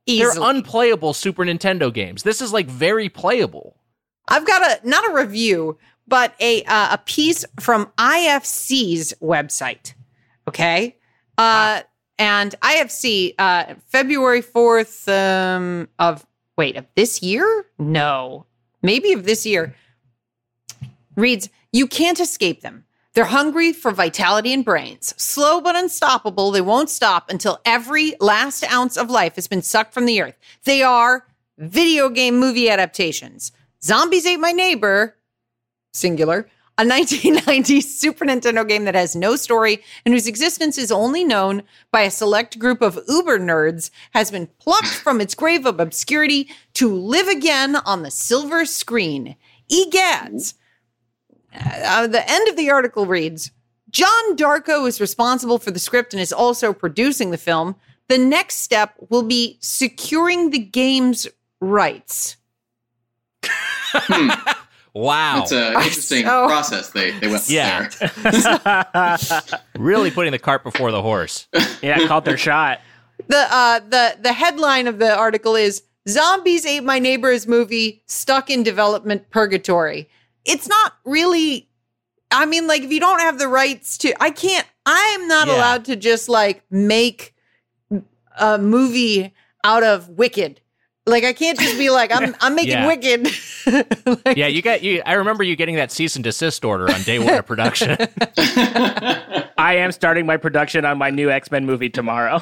[0.05, 0.34] easily.
[0.39, 2.24] They're unplayable Super Nintendo games.
[2.24, 3.78] This is like very playable.
[4.28, 9.93] I've got a not a review, but a uh, a piece from IFC's website.
[10.47, 10.97] Okay,
[11.38, 11.82] uh,
[12.18, 16.26] and IFC uh, February fourth um, of
[16.57, 17.66] wait of this year?
[17.78, 18.47] No,
[18.82, 19.76] maybe of this year.
[21.16, 22.86] Reads: You can't escape them.
[23.14, 25.14] They're hungry for vitality and brains.
[25.18, 29.93] Slow but unstoppable, they won't stop until every last ounce of life has been sucked
[29.93, 30.38] from the earth.
[30.64, 31.26] They are
[31.57, 33.51] video game movie adaptations.
[33.84, 35.16] Zombies Ate My Neighbor,
[35.91, 36.47] singular,
[36.78, 41.64] a 1990 Super Nintendo game that has no story and whose existence is only known
[41.91, 46.47] by a select group of uber nerds, has been plucked from its grave of obscurity
[46.76, 49.36] to live again on the silver screen.
[49.70, 50.53] Egads.
[51.54, 53.52] Uh, the end of the article reads
[53.89, 57.76] John Darko is responsible for the script and is also producing the film.
[58.08, 61.28] The next step will be securing the game's
[61.60, 62.38] rights.
[64.95, 65.43] Wow.
[65.43, 67.89] It's an interesting so- process they, they went Yeah.
[68.00, 69.18] there.
[69.78, 71.47] really putting the cart before the horse.
[71.84, 72.82] yeah, called their shot.
[73.28, 78.50] the uh the the headline of the article is zombies ate my neighbor's movie stuck
[78.50, 80.10] in development purgatory
[80.50, 81.70] it's not really
[82.32, 85.56] i mean like if you don't have the rights to i can't i'm not Yeah.
[85.56, 87.34] allowed to just like make
[88.39, 89.34] a movie
[89.64, 90.62] out of wicked
[91.06, 92.88] like i can't just be like i'm i'm making Yeah.
[92.88, 93.28] wicked
[94.26, 95.04] Like, Yeah, you got you.
[95.06, 97.91] I remember you getting that cease and desist order on day one of production.
[98.38, 102.41] I am starting my production on my new X Men movie tomorrow.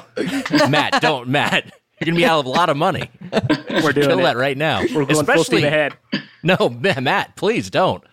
[0.70, 1.74] Matt, don't Matt.
[2.00, 3.10] You're gonna be out of a lot of money.
[3.32, 4.24] We're doing Kill it.
[4.24, 4.82] that right now.
[4.82, 5.98] We're going full ahead.
[6.44, 8.04] No, Matt, please don't.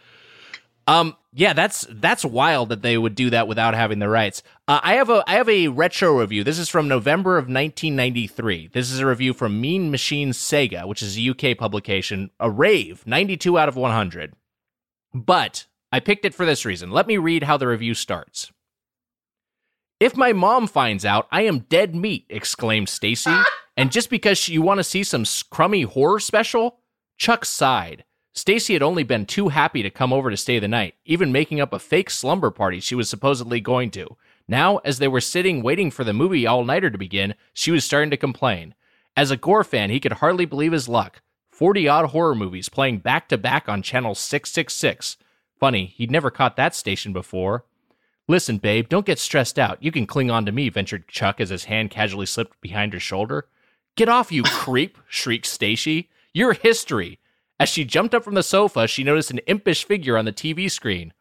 [0.87, 4.43] Um, yeah, that's that's wild that they would do that without having the rights.
[4.69, 6.45] Uh, I have a I have a retro review.
[6.45, 8.69] This is from November of 1993.
[8.73, 12.31] This is a review from Mean Machine Sega, which is a UK publication.
[12.39, 14.35] A rave, 92 out of 100.
[15.13, 16.91] But I picked it for this reason.
[16.91, 18.51] Let me read how the review starts.
[20.01, 23.35] If my mom finds out, I am dead meat, exclaimed Stacy.
[23.77, 26.79] and just because you want to see some crummy horror special,
[27.17, 28.05] Chuck sighed.
[28.33, 31.61] Stacy had only been too happy to come over to stay the night, even making
[31.61, 34.17] up a fake slumber party she was supposedly going to.
[34.49, 37.85] Now, as they were sitting waiting for the movie all nighter to begin, she was
[37.85, 38.75] starting to complain.
[39.17, 41.23] As a gore fan, he could hardly believe his luck.
[41.51, 45.17] 40 odd horror movies playing back to back on channel 666.
[45.59, 47.65] Funny, he'd never caught that station before.
[48.27, 49.81] Listen, babe, don't get stressed out.
[49.81, 53.01] You can cling on to me, ventured Chuck as his hand casually slipped behind her
[53.01, 53.47] shoulder.
[53.97, 56.11] Get off, you creep, shrieked Stacy.
[56.33, 57.21] You're history.
[57.61, 60.71] As she jumped up from the sofa, she noticed an impish figure on the TV
[60.71, 61.13] screen.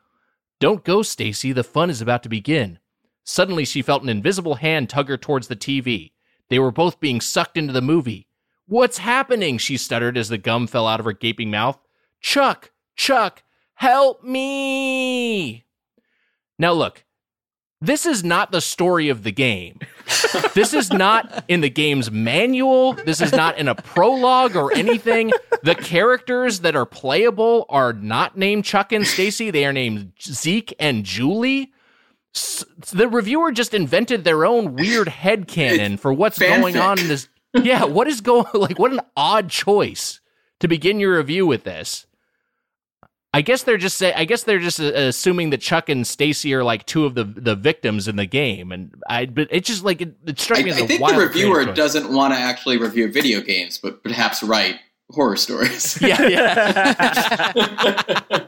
[0.59, 1.51] Don't go, Stacy.
[1.51, 2.79] The fun is about to begin.
[3.23, 6.11] Suddenly, she felt an invisible hand tug her towards the TV.
[6.49, 8.27] They were both being sucked into the movie.
[8.67, 9.57] What's happening?
[9.57, 11.77] She stuttered as the gum fell out of her gaping mouth.
[12.21, 13.43] Chuck, Chuck,
[13.75, 15.65] help me!
[16.57, 17.03] Now, look,
[17.83, 19.79] this is not the story of the game.
[20.53, 22.93] this is not in the game's manual.
[22.93, 25.31] This is not in a prologue or anything.
[25.63, 29.51] The characters that are playable are not named Chuck and Stacy.
[29.51, 31.73] They are named Zeke and Julie.
[32.35, 37.07] S- the reviewer just invented their own weird head canon for what's going on in
[37.07, 37.27] this.
[37.53, 40.19] Yeah, what is going like what an odd choice
[40.59, 42.07] to begin your review with this.
[43.35, 46.53] I guess they're just say I guess they're just uh, assuming that Chuck and Stacy
[46.53, 49.83] are like two of the the victims in the game, and I but it's just
[49.83, 52.33] like it, it struck me I, as I a think wild the reviewer doesn't want
[52.33, 54.79] to actually review video games, but perhaps write
[55.09, 55.97] horror stories.
[56.01, 57.53] Yeah, yeah.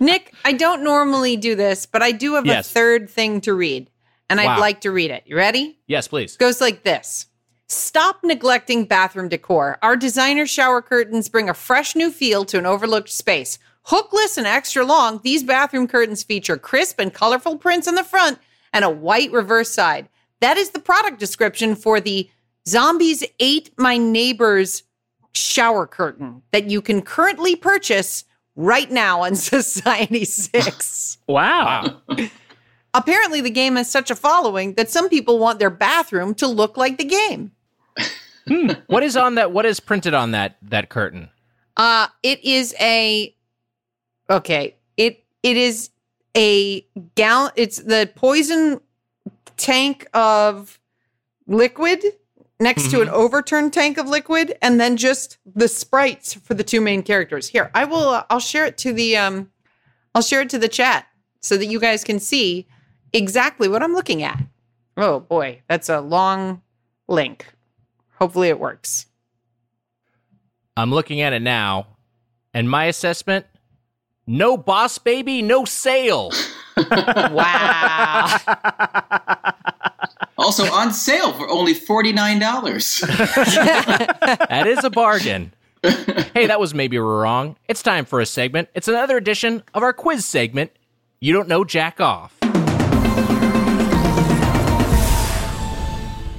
[0.00, 2.70] Nick, I don't normally do this, but I do have Yes.
[2.70, 3.90] a third thing to read,
[4.30, 5.24] and I'd like to read it.
[5.26, 5.78] You ready?
[5.86, 6.36] yes, please.
[6.36, 7.26] goes like this
[7.70, 9.76] Stop neglecting bathroom decor.
[9.82, 13.58] Our designer shower curtains bring a fresh new feel to an overlooked space.
[13.88, 18.38] Hookless and extra long, these bathroom curtains feature crisp and colorful prints on the front
[18.72, 20.08] and a white reverse side.
[20.40, 22.30] That is the product description for the
[22.66, 24.84] Zombies Ate My Neighbors
[25.34, 28.24] shower curtain that you can currently purchase
[28.56, 31.18] right now on Society 6.
[31.28, 32.00] Wow.
[32.94, 36.78] Apparently, the game has such a following that some people want their bathroom to look
[36.78, 37.52] like the game.
[38.86, 39.52] What is on that?
[39.52, 41.28] What is printed on that that curtain?
[41.76, 43.34] Uh it is a
[44.30, 44.76] okay.
[44.96, 45.90] It it is
[46.36, 46.80] a
[47.14, 47.52] gallon.
[47.56, 48.80] It's the poison
[49.56, 50.80] tank of
[51.46, 52.02] liquid
[52.60, 56.80] next to an overturned tank of liquid, and then just the sprites for the two
[56.80, 57.48] main characters.
[57.48, 58.08] Here, I will.
[58.08, 59.50] Uh, I'll share it to the um.
[60.14, 61.06] I'll share it to the chat
[61.40, 62.66] so that you guys can see
[63.12, 64.42] exactly what I'm looking at.
[64.96, 66.62] Oh boy, that's a long
[67.06, 67.46] link.
[68.18, 69.06] Hopefully, it works.
[70.76, 71.86] I'm looking at it now,
[72.54, 73.46] and my assessment:
[74.26, 76.30] no boss baby, no sale.
[77.32, 78.38] Wow.
[80.38, 83.00] also on sale for only forty nine dollars.
[83.00, 85.52] that is a bargain.
[85.82, 87.56] hey, that was maybe we're wrong.
[87.66, 88.68] It's time for a segment.
[88.74, 90.70] It's another edition of our quiz segment.
[91.20, 92.37] You don't know jack off.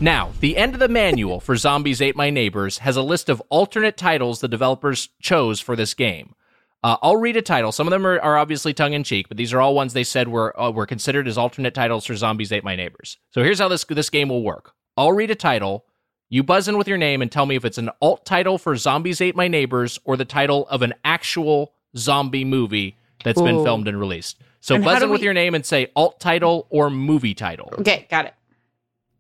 [0.02, 3.42] Now, the end of the manual for Zombies Ate My Neighbors has a list of
[3.50, 6.36] alternate titles the developers chose for this game.
[6.82, 7.74] Uh, I'll read a title.
[7.74, 10.06] Some of them are, are obviously tongue in cheek, but these are all ones they
[10.06, 13.18] said were uh, were considered as alternate titles for Zombies Ate My Neighbors.
[13.32, 14.72] So here's how this this game will work.
[14.96, 15.84] I'll read a title.
[16.30, 18.78] You buzz in with your name and tell me if it's an alt title for
[18.78, 23.90] Zombies Ate My Neighbors or the title of an actual zombie movie that's been filmed
[23.90, 24.38] and released.
[24.62, 27.74] So And buzz in with your name and say alt title or movie title.
[27.80, 28.34] okay, got it.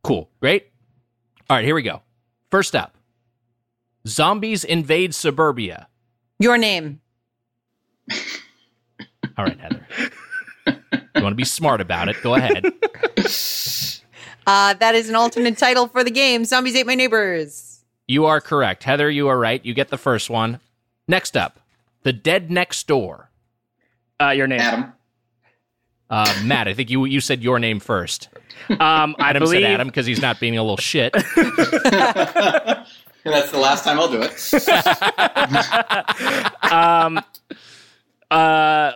[0.03, 0.29] Cool.
[0.39, 0.71] Great.
[1.49, 2.01] All right, here we go.
[2.51, 2.95] First up
[4.07, 5.87] Zombies Invade Suburbia.
[6.39, 7.01] Your name.
[9.37, 9.85] All right, Heather.
[10.67, 12.15] you want to be smart about it?
[12.21, 12.65] Go ahead.
[14.47, 16.43] Uh, that is an alternate title for the game.
[16.43, 17.81] Zombies ate my neighbors.
[18.07, 18.83] You are correct.
[18.83, 19.63] Heather, you are right.
[19.63, 20.59] You get the first one.
[21.07, 21.59] Next up
[22.01, 23.29] The Dead Next Door.
[24.19, 24.59] Uh, your name.
[24.59, 24.93] Adam.
[26.09, 28.29] Uh, Matt, I think you you said your name first.
[28.69, 31.13] Um, I Adam believe said Adam because he's not being a little shit.
[33.23, 34.53] That's the last time I'll do it.
[36.71, 37.19] um,
[38.31, 38.93] uh,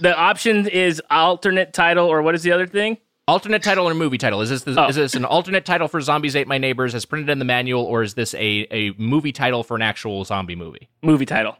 [0.00, 2.98] the option is alternate title, or what is the other thing?
[3.28, 4.40] alternate title or movie title?
[4.40, 4.88] Is this the, Oh.
[4.88, 7.84] is this an alternate title for Zombies Ate My Neighbors as printed in the manual,
[7.84, 10.88] or is this a, a movie title for an actual zombie movie?
[11.02, 11.56] Movie title.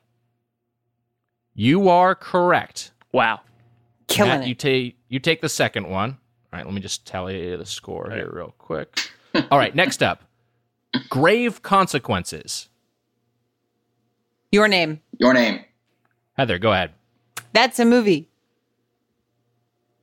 [1.54, 2.90] You are correct.
[3.12, 3.40] Wow.
[4.08, 4.58] Killing Matt, you it.
[4.58, 6.18] take you take the second one.
[6.52, 9.10] All right, let me just tally the score here real quick.
[9.50, 10.24] All right, next up,
[11.08, 12.68] grave consequences.
[14.50, 15.00] Your name.
[15.18, 15.64] Your name.
[16.36, 16.90] Heather, go ahead.
[17.52, 18.28] That's a movie.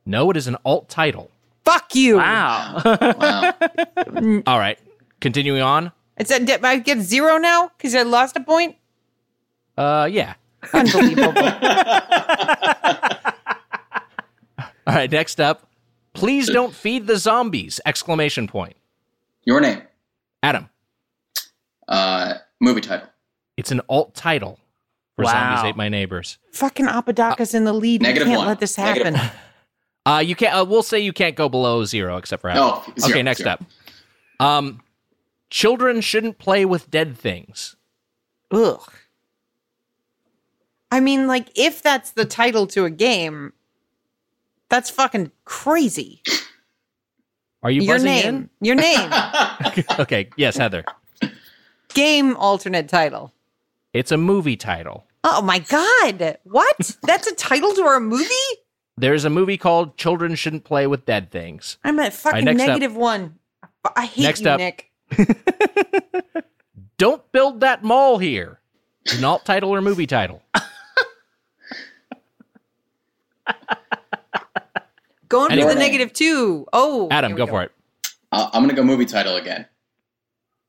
[0.06, 1.30] No, it is an alt title.
[1.64, 2.16] Fuck you.
[2.16, 2.80] Wow.
[3.18, 3.54] Wow.
[4.46, 4.78] All right,
[5.20, 5.92] continuing on.
[6.16, 8.76] It's a, did I get zero now because I lost a point.
[9.76, 10.34] Uh, yeah.
[10.72, 11.38] Unbelievable.
[14.86, 15.67] All right, next up,
[16.18, 17.80] please don't feed the zombies!
[17.86, 18.76] Exclamation point.
[19.44, 19.82] Your name.
[20.42, 20.68] Adam,
[21.86, 23.08] Uh, movie title.
[23.56, 24.58] it's an alt title
[25.16, 25.32] for Wow.
[25.56, 26.38] Zombies Ate My Neighbors.
[26.52, 28.02] Fucking Apodaca's in the lead.
[28.02, 28.46] We Negative can't one.
[28.48, 29.38] let this Negative happen.
[30.06, 30.54] Uh, you can't.
[30.54, 32.62] Uh, we'll say you can't go below zero, except for Adam.
[32.64, 33.22] Oh, zero, okay.
[33.22, 33.50] Next zero.
[33.50, 33.64] up,
[34.40, 34.80] um,
[35.50, 37.76] children shouldn't play with dead things.
[38.50, 38.80] Ugh.
[40.90, 43.52] I mean, like, if that's the title to a game,
[44.68, 46.22] that's fucking crazy.
[47.62, 48.50] Are you Your name.
[48.60, 49.10] Your name.
[49.98, 50.28] okay.
[50.36, 50.84] Yes, Heather.
[51.94, 53.32] game alternate title.
[53.92, 55.04] It's a movie title.
[55.24, 56.38] Oh my god.
[56.44, 56.96] What?
[57.02, 58.28] That's a title to our movie?
[58.96, 61.78] There's a movie called Children Shouldn't Play with Dead Things.
[61.84, 62.56] I'm at fucking up.
[62.56, 63.38] negative one.
[63.62, 63.66] I-
[63.96, 64.58] I hate Next you, up.
[64.58, 64.90] Nick.
[66.98, 68.60] Don't build that mall here.
[69.16, 70.42] An alt title or movie title?
[75.28, 75.74] Going to Anyway.
[75.74, 76.66] the negative two.
[76.72, 77.08] Oh.
[77.10, 77.72] Adam, here go for it.
[78.32, 79.66] Uh, I'm gonna go movie title again.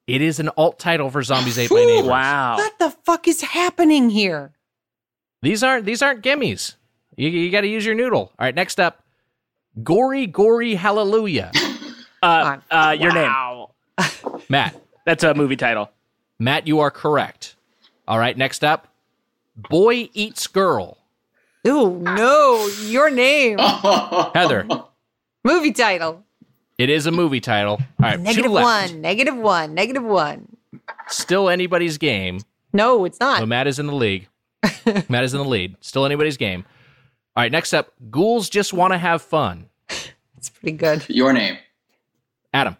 [0.07, 2.07] It is an alt title for Zombies Ate My Neighbors.
[2.09, 2.55] wow.
[2.57, 4.53] What the fuck is happening here?
[5.41, 6.75] These aren't these aren't gimmies.
[7.15, 8.31] You, you got to use your noodle.
[8.39, 9.03] All right, next up,
[9.83, 11.51] gory gory hallelujah.
[12.21, 13.31] Uh, uh, your name.
[14.49, 15.89] Matt, That's a movie title.
[16.37, 17.55] Matt, you are correct.
[18.09, 18.89] All right, next up,
[19.55, 20.97] boy eats girl.
[21.67, 22.67] Ooh, no.
[22.83, 23.57] Your name.
[24.33, 24.67] Heather,
[25.43, 26.23] Movie title.
[26.77, 27.73] it is a movie title.
[28.01, 28.91] All right, two left.
[28.93, 29.01] one.
[29.01, 29.73] Negative one.
[29.73, 30.55] Negative one.
[31.07, 32.41] Still anybody's game.
[32.73, 33.39] No, it's not.
[33.39, 34.27] So Matt is in the league.
[35.09, 35.75] Matt is in the lead.
[35.81, 36.65] Still anybody's game.
[37.35, 39.67] All right, next up, ghouls just want to have fun.
[40.37, 41.05] It's pretty good.
[41.09, 41.57] Your name.
[42.53, 42.77] Adam,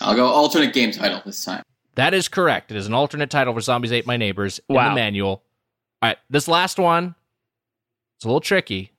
[0.00, 1.62] I'll go alternate game title this time.
[1.94, 2.70] that is correct.
[2.70, 5.42] It is an alternate title for Zombies Ate My Neighbors in the manual.
[6.02, 7.14] All right, this last one,
[8.18, 8.90] it's a little tricky,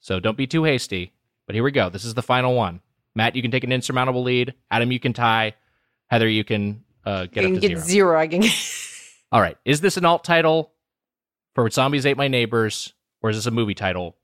[0.00, 1.12] so don't be too hasty.
[1.46, 1.88] But here we go.
[1.88, 2.80] This is the final one.
[3.14, 4.52] Matt, you can take an insurmountable lead.
[4.68, 5.54] Adam, you can tie.
[6.08, 7.86] Heather, you can uh, get I up can to get zero.
[7.86, 8.20] zero.
[8.20, 8.52] I can get.
[9.32, 10.72] All right, is this an alt title
[11.54, 14.16] for Zombies Ate My Neighbors, or is this a movie title?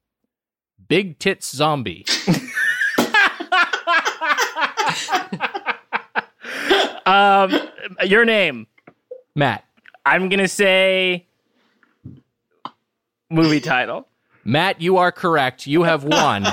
[0.89, 2.05] Big Tits Zombie.
[7.05, 7.53] Um,
[8.05, 8.67] your name.
[9.35, 9.65] Matt.
[10.07, 11.27] I'm gonna say
[13.33, 14.09] movie title.
[14.45, 15.67] Matt, you are correct.
[15.67, 16.47] You have won.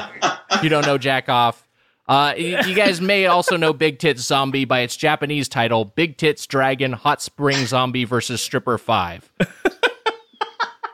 [0.63, 1.67] you don't know Jack Off.
[2.07, 6.47] Uh, you guys may also know Big Tits Zombie by its Japanese title, Big Tits
[6.47, 9.32] Dragon Hot Spring Zombie versus Stripper 5.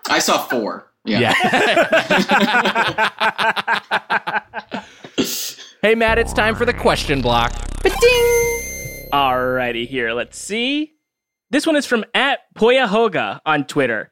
[0.10, 0.92] I saw four.
[1.06, 1.20] Yeah.
[1.20, 1.34] Yeah.
[5.82, 7.54] hey, Matt, it's time for the question block.
[7.82, 9.10] Ba-ding!
[9.14, 10.12] Alrighty, here.
[10.14, 10.96] Let's see.
[11.50, 14.12] This one is from at Poyahoga on Twitter.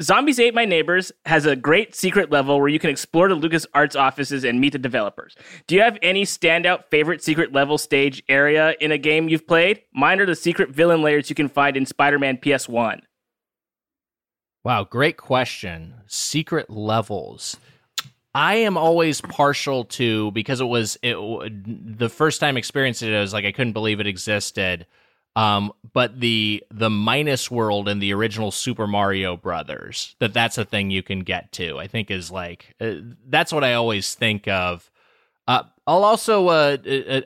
[0.00, 3.98] Zombies Ate My Neighbors has a great secret level where you can explore the LucasArts
[3.98, 5.34] offices and meet the developers.
[5.66, 9.82] Do you have any standout favorite secret level stage area in a game you've played?
[9.92, 13.00] Mine are the secret villain layers you can find in Spider Man PS1.
[14.62, 15.94] Wow, great question.
[16.06, 17.56] Secret levels.
[18.32, 21.16] I am always partial to because it was it
[21.98, 23.16] the first time experiencing it.
[23.16, 24.86] I was like I couldn't believe it existed.
[25.38, 30.64] Um, but the the minus world in the original Super Mario Brothers that that's a
[30.64, 31.78] thing you can get to.
[31.78, 32.94] I think is like uh,
[33.28, 34.90] that's what I always think of.
[35.46, 36.76] Uh, I'll also uh,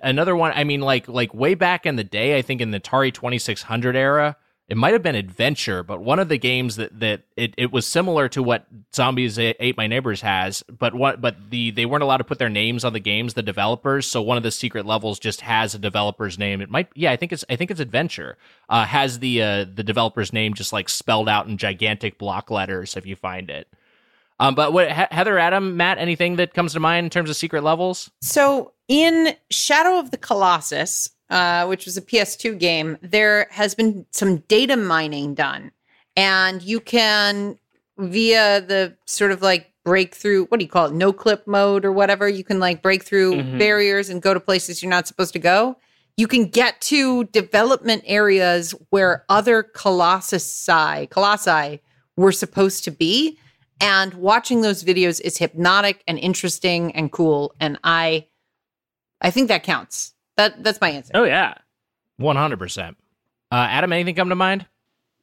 [0.02, 0.52] another one.
[0.54, 3.38] I mean, like like way back in the day, I think in the Atari Twenty
[3.38, 4.36] Six Hundred era,
[4.68, 7.86] it might have been Adventure, but one of the games that that it, it was
[7.86, 12.18] similar to what Zombies Ate My Neighbors has, but what but the they weren't allowed
[12.18, 14.06] to put their names on the games, the developers.
[14.06, 16.60] So one of the secret levels just has a developer's name.
[16.60, 18.38] It might yeah, I think it's I think it's Adventure.
[18.68, 22.96] Uh, has the uh, the developer's name just like spelled out in gigantic block letters
[22.96, 23.68] if you find it.
[24.40, 27.62] Um, but what Heather, Adam, Matt, anything that comes to mind in terms of secret
[27.62, 28.10] levels?
[28.22, 34.06] So in Shadow of the Colossus, uh, which was a PS2 game, there has been
[34.10, 35.72] some data mining done,
[36.16, 37.58] and you can
[37.98, 41.90] via the sort of like breakthrough what do you call it no clip mode or
[41.90, 43.58] whatever you can like break through Mhm.
[43.58, 45.76] barriers and go to places you're not supposed to go
[46.16, 51.80] you can get to development areas where other colossi colossi
[52.16, 53.38] were supposed to be
[53.80, 57.52] And watching those videos is hypnotic and interesting and cool.
[57.58, 58.26] And I,
[59.20, 60.14] I think that counts.
[60.36, 61.12] That that's my answer.
[61.14, 61.54] Oh yeah.
[62.16, 62.96] One hundred percent.
[63.50, 64.66] Uh, Adam, anything come to mind?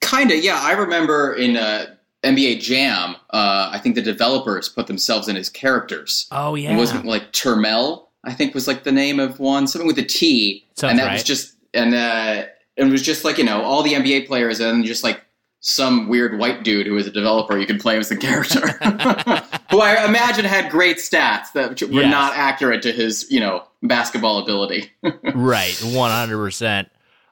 [0.01, 0.60] Kind of, yeah.
[0.62, 1.88] I remember in uh,
[2.24, 6.28] NBA Jam, uh, I think the developers put themselves in as characters.
[6.32, 6.74] Oh yeah.
[6.74, 10.03] It wasn't like Turmell, I think was like the name of one, something with a
[10.03, 11.14] T, Sounds and that right.
[11.14, 12.45] was just and uh,
[12.78, 15.22] it was just like you know all the NBA players and just like
[15.62, 18.68] some weird white dude who was a developer you could play as the character,
[19.72, 22.12] who I imagine had great stats that were Yes.
[22.12, 24.91] not accurate to his you know basketball ability.
[25.34, 25.75] right.
[25.84, 26.89] One hundred percent.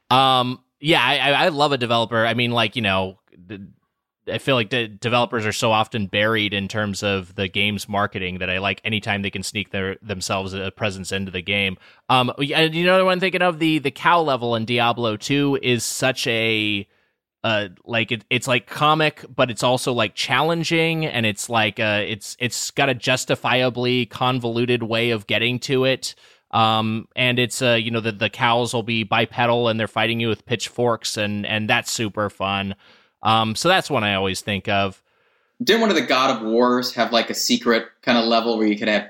[0.09, 0.63] Um.
[0.79, 1.03] Yeah.
[1.03, 2.25] I, I love a developer.
[2.25, 3.19] I mean, like you know.
[4.29, 8.39] I feel like the developers are so often buried in terms of the game's marketing
[8.39, 11.77] that I like anytime they can sneak their themselves a presence into the game.
[12.09, 15.15] Um, and you know, the one I'm thinking of the the cow level in Diablo
[15.15, 16.85] Two is such a
[17.43, 22.01] uh like it, it's like comic but it's also like challenging and it's like uh
[22.05, 26.15] it's it's got a justifiably convoluted way of getting to it
[26.51, 30.19] um and it's uh you know the the cows will be bipedal and they're fighting
[30.19, 32.73] you with pitchforks and and that's super fun
[33.23, 35.01] um so that's one i always think of
[35.61, 38.67] Didn't one of the God of Wars have like a secret kind of level where
[38.67, 39.09] you could have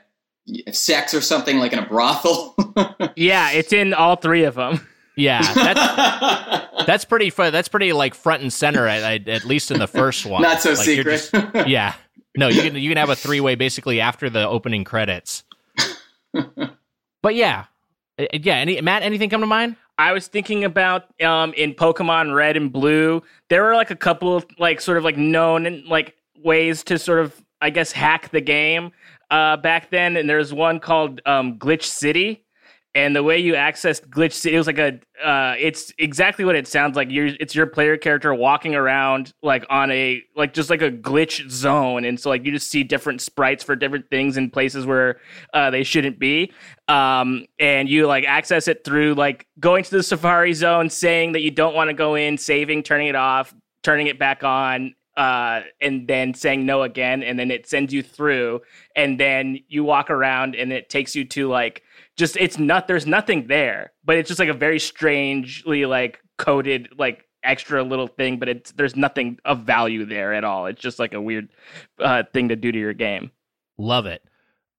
[0.72, 2.56] sex or something like in a brothel?
[3.18, 4.88] Yeah, it's in all three of them.
[5.18, 9.72] yeah that's that's pretty fun that's pretty like front and center at, at, at least
[9.72, 11.30] in the first one Not so Like, secret.
[11.32, 11.34] just-
[11.68, 11.94] yeah
[12.38, 15.44] no you can you can have a three way basically after the opening credits
[17.22, 17.66] but yeah
[18.34, 19.76] yeah any matt anything come to mind?
[19.98, 24.36] I was thinking about um in Pokemon Red and Blue, there were like a couple
[24.36, 28.42] of like sort of like known like ways to sort of I guess hack the
[28.42, 28.92] game
[29.32, 30.18] uh back then.
[30.18, 32.44] And there's one called um Glitch City
[32.98, 36.56] and the way you accessed Glitch City it was like a uh it's exactly what
[36.56, 37.12] it sounds like.
[37.12, 41.48] You're it's your player character walking around like on a like just like a glitch
[41.48, 42.06] zone.
[42.06, 45.20] And so like you just see different sprites for different things in places where
[45.54, 46.52] uh they shouldn't be.
[46.88, 51.42] Um, and you like access it through like going to the safari zone, saying that
[51.42, 55.62] you don't want to go in, saving, turning it off, turning it back on, uh,
[55.82, 58.62] and then saying no again, and then it sends you through,
[58.96, 61.84] and then you walk around, and it takes you to like
[62.18, 66.90] just it's not there's nothing there, but it's just like a very strangely like coded
[66.98, 70.66] like extra little thing, but it's there's nothing of value there at all.
[70.66, 71.50] It's just like a weird
[72.00, 73.32] uh, thing to do to your game.
[73.78, 74.24] Love it.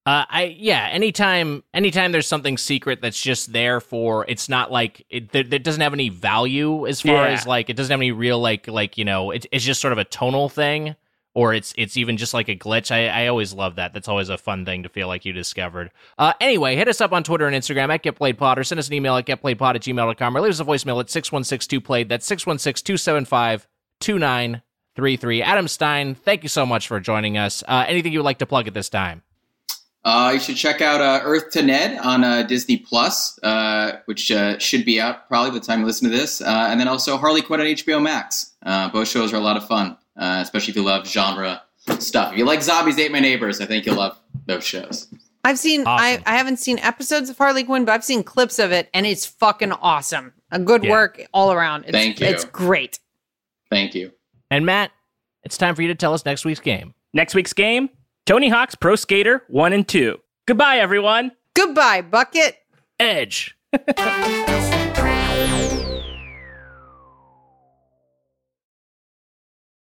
[0.05, 0.89] Uh, I yeah.
[0.91, 5.33] Anytime, anytime there's something secret that's just there for, it's not like it.
[5.33, 7.33] That doesn't have any value as far Yeah.
[7.35, 9.31] as like it doesn't have any real like like you know.
[9.33, 10.97] It, it's just sort of a tonal thing,
[11.39, 12.91] or it's it's even just like a glitch.
[12.91, 13.93] I I always love that.
[13.95, 15.93] That's always a fun thing to feel like you discovered.
[16.19, 18.95] Uh, anyway, hit us up on Twitter and Instagram at GetPlayedPod or send us an
[18.95, 22.09] email at GetPlayedPod at gmail.com or leave us a voicemail at 616-2played.
[22.09, 22.29] That's
[24.01, 25.43] 616-275-2933.
[25.43, 27.63] Adam Stein, thank you so much for joining us.
[27.69, 29.23] Uh, anything you would like to plug at this time?
[30.05, 34.33] Uh, you should check out uh, Earth to Ned on uh, Disney Plus, uh, which
[34.33, 36.89] uh, should be out probably by the time you listen to this, uh, and then
[36.89, 38.57] also Harley Quinn on HBO Max.
[38.93, 41.63] Both shows are a lot of fun, uh, especially if you love genre
[41.99, 42.33] stuff.
[42.33, 45.09] If you like Zombies Ate My Neighbors, I think you'll love those shows.
[45.45, 48.73] I've seen I, I haven't seen episodes of Harley Quinn, but I've seen clips of
[48.73, 50.35] it and it's fucking awesome.
[50.51, 50.91] A good Yeah.
[50.91, 51.85] work all around.
[51.85, 52.27] It's, Thank you.
[52.27, 52.99] It's great.
[53.71, 54.13] Thank you.
[54.51, 54.91] And Matt,
[55.45, 56.95] it's time for you to tell us next week's game.
[57.15, 57.89] Next week's game
[58.27, 60.19] Tony Hawk's Pro Skater 1 and 2.
[60.47, 61.33] Goodbye, everyone.
[61.55, 62.57] Goodbye, Bucket.
[63.01, 63.57] Edge.